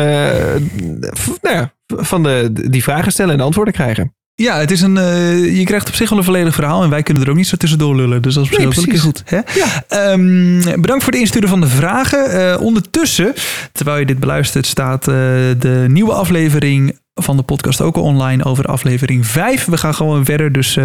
nou 1.42 1.56
ja, 1.56 1.72
van 1.86 2.22
de, 2.22 2.50
die 2.52 2.82
vragen 2.82 3.12
stellen 3.12 3.34
en 3.34 3.40
antwoorden 3.40 3.74
krijgen. 3.74 4.14
Ja, 4.34 4.58
het 4.58 4.70
is 4.70 4.80
een, 4.80 4.96
uh, 4.96 5.58
je 5.58 5.64
krijgt 5.64 5.88
op 5.88 5.94
zich 5.94 6.08
wel 6.08 6.18
een 6.18 6.24
volledig 6.24 6.54
verhaal 6.54 6.82
en 6.82 6.90
wij 6.90 7.02
kunnen 7.02 7.22
er 7.22 7.30
ook 7.30 7.36
niet 7.36 7.46
zo 7.46 7.56
tussendoor 7.56 7.96
lullen. 7.96 8.22
Dus 8.22 8.34
dat 8.34 8.44
is 8.44 8.50
zich 8.50 8.86
nee, 8.86 8.98
goed. 8.98 9.22
Hè? 9.24 9.40
Ja. 9.54 10.12
Um, 10.12 10.58
bedankt 10.80 11.04
voor 11.04 11.12
het 11.12 11.20
insturen 11.20 11.48
van 11.48 11.60
de 11.60 11.66
vragen. 11.66 12.34
Uh, 12.34 12.60
ondertussen, 12.60 13.34
terwijl 13.72 13.98
je 13.98 14.06
dit 14.06 14.18
beluistert, 14.18 14.66
staat 14.66 15.08
uh, 15.08 15.14
de 15.58 15.84
nieuwe 15.88 16.12
aflevering 16.12 16.98
van 17.14 17.36
de 17.36 17.42
podcast 17.42 17.80
ook 17.80 17.96
al 17.96 18.02
online 18.02 18.44
over 18.44 18.64
aflevering 18.64 19.26
5. 19.26 19.64
We 19.64 19.76
gaan 19.76 19.94
gewoon 19.94 20.24
verder, 20.24 20.52
dus 20.52 20.78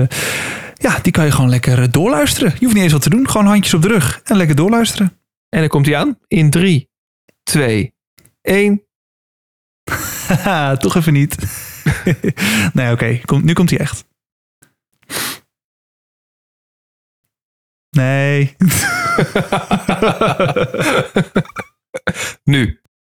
ja, 0.78 1.00
die 1.02 1.12
kan 1.12 1.26
je 1.26 1.32
gewoon 1.32 1.50
lekker 1.50 1.82
eh, 1.82 1.88
doorluisteren. 1.92 2.52
Je 2.52 2.60
hoeft 2.60 2.74
niet 2.74 2.84
eens 2.84 2.92
wat 2.92 3.02
te 3.02 3.10
doen. 3.10 3.30
Gewoon 3.30 3.48
handjes 3.48 3.74
op 3.74 3.82
de 3.82 3.88
rug 3.88 4.22
en 4.24 4.38
lekker 4.38 4.56
doorluisteren. 4.56 5.20
En 5.50 5.60
dan 5.60 5.70
komt 5.70 5.86
hij 5.86 5.98
aan 5.98 6.20
in 6.28 6.50
3, 6.50 6.90
2, 7.44 7.94
1. 8.42 8.82
Toch 10.78 10.96
even 10.96 11.14
niet. 11.14 11.36
nee, 12.74 12.92
oké. 12.92 13.20
Okay. 13.24 13.42
nu 13.42 13.54
komt 13.54 13.70
hij 13.70 13.80
echt. 13.80 14.06
Nee. 17.90 18.56
nu. 22.54 22.82